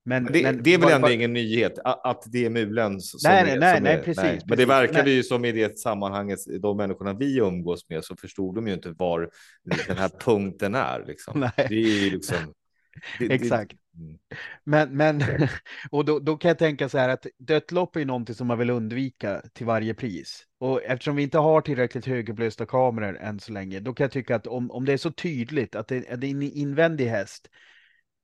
Men, 0.05 0.25
det, 0.25 0.43
men, 0.43 0.63
det, 0.63 0.75
är 0.75 0.79
väl 0.79 0.87
bara, 0.87 0.95
ändå 0.95 1.07
bara... 1.07 1.13
ingen 1.13 1.33
nyhet 1.33 1.79
att 1.85 2.25
det 2.27 2.45
är 2.45 2.51
mulen 2.51 3.01
som 3.01 3.31
nej, 3.31 3.41
är, 3.41 3.47
nej, 3.47 3.59
nej, 3.59 3.75
som 3.75 3.85
nej, 3.85 3.95
är, 3.95 4.03
precis, 4.03 4.23
nej. 4.23 4.41
Men 4.47 4.59
det 4.59 4.67
verkade 4.67 5.03
nej. 5.03 5.13
ju 5.13 5.23
som 5.23 5.45
i 5.45 5.53
det 5.53 5.79
sammanhanget, 5.79 6.39
de 6.63 6.77
människorna 6.77 7.13
vi 7.13 7.39
umgås 7.39 7.89
med 7.89 8.05
så 8.05 8.17
förstod 8.17 8.55
de 8.55 8.67
ju 8.67 8.75
inte 8.75 8.91
var 8.91 9.31
den 9.87 9.97
här 9.97 10.09
punkten 10.21 10.75
är. 10.75 11.05
Liksom. 11.07 11.41
Nej. 11.41 11.67
Det 11.69 11.75
är 11.75 12.05
ju 12.05 12.11
liksom. 12.11 12.37
Det, 13.19 13.33
Exakt. 13.33 13.73
Det, 13.93 14.03
mm. 14.03 14.19
Men, 14.65 14.97
men 14.97 15.23
och 15.91 16.05
då, 16.05 16.19
då 16.19 16.37
kan 16.37 16.49
jag 16.49 16.59
tänka 16.59 16.89
så 16.89 16.99
här 16.99 17.09
att 17.09 17.27
dött 17.39 17.73
lopp 17.73 17.97
är 17.97 18.05
någonting 18.05 18.35
som 18.35 18.47
man 18.47 18.59
vill 18.59 18.71
undvika 18.71 19.43
till 19.53 19.67
varje 19.67 19.95
pris. 19.95 20.47
Och 20.59 20.83
eftersom 20.85 21.17
vi 21.17 21.23
inte 21.23 21.39
har 21.39 21.61
tillräckligt 21.61 22.07
högupplösta 22.07 22.67
kameror 22.67 23.19
än 23.19 23.41
så 23.41 23.53
länge, 23.53 23.81
då 23.81 23.95
kan 23.95 24.05
jag 24.05 24.13
tycka 24.13 24.37
att 24.37 24.47
om, 24.47 24.71
om 24.71 24.85
det 24.85 24.93
är 24.93 24.97
så 24.97 25.11
tydligt 25.11 25.75
att 25.75 25.89
det, 25.89 26.11
att 26.11 26.21
det 26.21 26.27
är 26.27 26.31
en 26.31 26.43
invändig 26.43 27.07
häst 27.07 27.49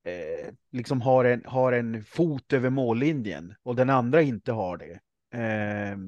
eh, 0.06 0.52
liksom 0.72 1.00
har 1.00 1.24
en, 1.24 1.42
har 1.44 1.72
en 1.72 2.04
fot 2.04 2.52
över 2.52 2.70
mållinjen 2.70 3.54
och 3.62 3.76
den 3.76 3.90
andra 3.90 4.22
inte 4.22 4.52
har 4.52 4.76
det. 4.76 5.00
Eh, 5.38 5.98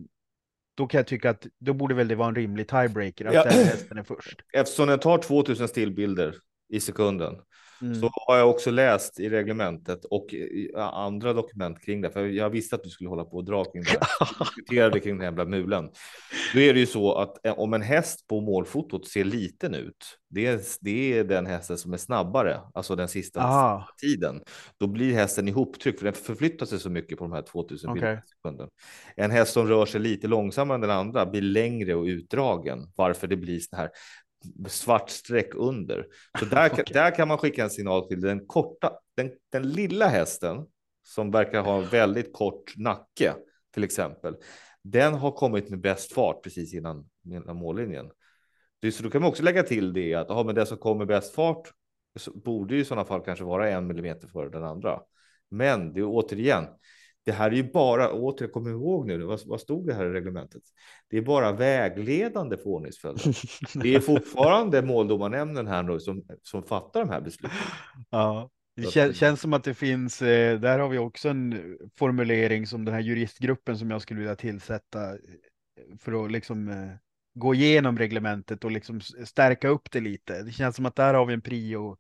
då 0.77 0.87
kan 0.87 0.99
jag 0.99 1.07
tycka 1.07 1.31
att 1.31 1.47
då 1.59 1.75
borde 1.75 1.95
väl 1.95 2.09
det 2.09 2.15
vara 2.15 2.29
en 2.29 2.35
rimlig 2.35 2.69
tiebreaker 2.69 3.25
att 3.25 3.35
ja. 3.35 3.45
den 3.45 3.53
hästen 3.53 3.99
är 3.99 4.03
först. 4.03 4.41
Eftersom 4.53 4.89
den 4.89 4.99
tar 4.99 5.19
2000 5.19 5.69
stillbilder 5.69 6.35
i 6.69 6.81
sekunden 6.81 7.35
Mm. 7.83 8.01
Så 8.01 8.11
har 8.13 8.37
jag 8.37 8.51
också 8.51 8.71
läst 8.71 9.21
i 9.21 9.29
reglementet 9.29 10.05
och 10.05 10.35
andra 10.77 11.33
dokument 11.33 11.85
kring 11.85 12.01
det, 12.01 12.11
för 12.11 12.27
jag 12.27 12.51
visste 12.51 12.77
att 12.77 12.85
du 12.85 12.91
skulle 12.91 13.11
hålla 13.11 13.25
på 13.25 13.37
och 13.37 13.45
dra 13.45 13.65
kring 13.65 13.83
det. 13.83 14.01
diskuterade 14.69 15.01
kring 15.01 15.19
den 15.19 15.25
jävla 15.25 15.45
mulen. 15.45 15.91
Då 16.55 16.61
är 16.61 16.75
det 16.75 16.81
ju 16.81 16.87
så 16.87 17.15
att 17.15 17.47
eh, 17.47 17.59
om 17.59 17.75
en 17.75 17.83
häst 17.83 18.27
på 18.29 18.41
målfotot 18.41 19.09
ser 19.09 19.25
liten 19.25 19.75
ut, 19.75 20.19
det 20.31 20.47
är, 20.47 20.61
det 20.81 21.19
är 21.19 21.25
den 21.25 21.47
hästen 21.47 21.79
som 21.79 21.93
är 21.93 21.97
snabbare, 21.97 22.61
alltså 22.75 22.97
den 22.97 23.09
sista 23.09 23.41
ah. 23.43 23.89
tiden. 24.01 24.43
Då 24.81 24.87
blir 24.87 25.15
hästen 25.15 25.49
ihoptryckt, 25.49 25.99
för 25.99 26.05
den 26.05 26.15
förflyttar 26.15 26.67
sig 26.67 26.81
så 26.81 26.91
mycket 26.91 27.19
på 27.19 27.25
de 27.25 27.33
här 27.33 27.43
2000 27.43 27.91
okay. 27.91 28.17
sekunder. 28.27 28.69
En 29.17 29.31
häst 29.31 29.53
som 29.53 29.69
rör 29.69 29.87
sig 29.87 30.01
lite 30.01 30.29
långsammare 30.29 30.75
än 30.75 30.81
den 30.81 30.91
andra 30.91 31.27
blir 31.27 31.43
längre 31.43 31.95
och 31.95 32.05
utdragen, 32.05 32.93
varför 32.97 33.27
det 33.27 33.37
blir 33.37 33.61
så 33.61 33.77
här 33.77 33.91
svart 34.69 35.11
streck 35.11 35.55
under. 35.55 36.07
Så 36.39 36.45
där, 36.51 36.73
okay. 36.73 36.85
där 36.93 37.15
kan 37.15 37.29
man 37.29 37.39
skicka 37.39 37.65
en 37.65 37.71
signal 37.71 38.09
till 38.09 38.21
den 38.21 38.47
korta, 38.47 38.93
den, 39.17 39.31
den 39.53 39.69
lilla 39.69 40.09
hästen 40.09 40.67
som 41.03 41.31
verkar 41.31 41.63
ha 41.63 41.79
en 41.79 41.89
väldigt 41.89 42.33
kort 42.33 42.77
nacke 42.77 43.35
till 43.75 43.85
exempel. 43.85 44.37
Den 44.83 45.15
har 45.15 45.31
kommit 45.31 45.71
med 45.71 45.81
bäst 45.81 46.13
fart 46.13 46.43
precis 46.45 46.75
innan, 46.75 47.09
innan 47.25 47.57
mållinjen. 47.57 48.11
Så 48.93 49.03
då 49.03 49.11
kan 49.11 49.23
man 49.23 49.31
också 49.31 49.43
lägga 49.43 49.63
till 49.63 49.93
det 49.93 50.15
att 50.15 50.27
ja, 50.29 50.43
men 50.43 50.55
den 50.55 50.67
som 50.67 50.79
kommer 50.79 51.05
bäst 51.05 51.35
fart 51.35 51.73
borde 52.35 52.77
i 52.77 52.85
sådana 52.85 53.05
fall 53.05 53.21
kanske 53.25 53.45
vara 53.45 53.71
en 53.71 53.87
millimeter 53.87 54.29
före 54.29 54.49
den 54.49 54.65
andra. 54.65 55.01
Men 55.51 55.93
det 55.93 56.01
är 56.01 56.05
återigen, 56.05 56.65
det 57.29 57.35
här 57.35 57.51
är 57.51 57.55
ju 57.55 57.73
bara, 57.73 58.13
åter, 58.13 58.49
kom 58.49 58.69
ihåg 58.69 59.07
nu, 59.07 59.19
vad, 59.19 59.41
vad 59.47 59.61
stod 59.61 59.87
det 59.87 59.95
här 59.95 60.07
i 60.07 60.13
reglementet? 60.13 60.63
Det 61.11 61.17
är 61.17 61.23
bara 61.23 61.53
vägledande 61.53 62.57
för 62.57 62.67
ordningsföljden. 62.67 63.35
Det 63.83 63.95
är 63.95 64.01
fortfarande 64.01 64.83
måldomarnämnden 64.83 65.67
här 65.67 65.83
nu 65.83 66.01
som, 66.01 66.25
som 66.43 66.63
fattar 66.63 67.01
de 67.01 67.11
här 67.11 67.21
besluten. 67.21 67.59
Ja. 68.11 68.51
Det 68.77 68.91
kän, 68.91 69.15
känns 69.15 69.41
som 69.41 69.53
att 69.53 69.65
det 69.65 69.75
finns, 69.75 70.23
eh, 70.23 70.61
där 70.61 70.79
har 70.79 70.89
vi 70.89 70.99
också 70.99 71.29
en 71.29 71.79
formulering 71.99 72.67
som 72.67 72.85
den 72.85 72.95
här 72.95 73.01
juristgruppen 73.01 73.79
som 73.79 73.91
jag 73.91 74.03
skulle 74.03 74.21
vilja 74.21 74.37
tillsätta 74.37 75.13
eh, 75.13 75.19
för 75.99 76.25
att 76.25 76.33
liksom 76.33 76.69
eh, 76.69 76.91
gå 77.35 77.55
igenom 77.55 77.99
reglementet 77.99 78.65
och 78.65 78.71
liksom 78.71 79.01
stärka 79.01 79.69
upp 79.69 79.91
det 79.91 80.01
lite. 80.01 80.43
Det 80.43 80.53
känns 80.53 80.77
som 80.77 80.87
att 80.87 80.97
där 80.97 81.15
har 81.15 81.27
vi 81.27 81.35
en 81.35 81.41
prio, 81.41 81.97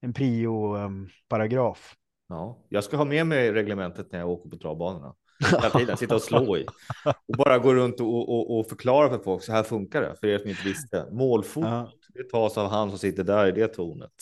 en 0.00 0.12
prio 0.12 0.76
um, 0.76 1.08
paragraf. 1.28 1.96
Ja, 2.28 2.66
jag 2.68 2.84
ska 2.84 2.96
ha 2.96 3.04
med 3.04 3.26
mig 3.26 3.52
reglementet 3.52 4.12
när 4.12 4.18
jag 4.18 4.28
åker 4.28 4.50
på 4.50 4.56
travbanorna. 4.56 5.14
Hela 5.50 5.70
tiden 5.70 5.96
sitta 5.96 6.14
och 6.14 6.22
slå 6.22 6.56
i 6.56 6.66
och 7.04 7.36
bara 7.38 7.58
gå 7.58 7.74
runt 7.74 8.00
och, 8.00 8.28
och, 8.28 8.58
och, 8.58 8.68
förklara 8.68 9.10
för 9.10 9.18
folk. 9.18 9.42
Så 9.42 9.52
här 9.52 9.62
funkar 9.62 10.00
det 10.02 10.14
för 10.20 10.26
er 10.26 10.38
som 10.38 10.50
inte 10.50 10.62
visste. 10.64 11.06
Målfotot, 11.12 11.70
ja. 11.70 11.92
det 12.14 12.30
tas 12.30 12.58
av 12.58 12.70
han 12.70 12.90
som 12.90 12.98
sitter 12.98 13.24
där 13.24 13.46
i 13.46 13.52
det 13.52 13.68
tornet. 13.68 14.12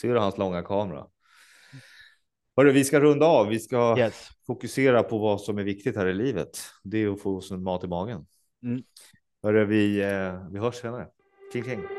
Ser 0.00 0.14
du 0.14 0.18
hans 0.18 0.38
långa 0.38 0.62
kamera? 0.62 1.06
Hörru, 2.56 2.72
vi 2.72 2.84
ska 2.84 3.00
runda 3.00 3.26
av. 3.26 3.48
Vi 3.48 3.58
ska 3.58 3.98
yes. 3.98 4.28
fokusera 4.46 5.02
på 5.02 5.18
vad 5.18 5.40
som 5.40 5.58
är 5.58 5.64
viktigt 5.64 5.96
här 5.96 6.06
i 6.06 6.14
livet. 6.14 6.58
Det 6.84 7.02
är 7.02 7.08
att 7.08 7.20
få 7.20 7.36
oss 7.36 7.50
mat 7.50 7.84
i 7.84 7.86
magen. 7.86 8.26
Mm. 8.62 8.82
Hörru, 9.42 9.64
vi, 9.64 10.00
eh, 10.00 10.48
vi 10.50 10.58
hörs 10.58 10.74
senare. 10.74 11.06
King 11.52 11.64
King. 11.64 11.97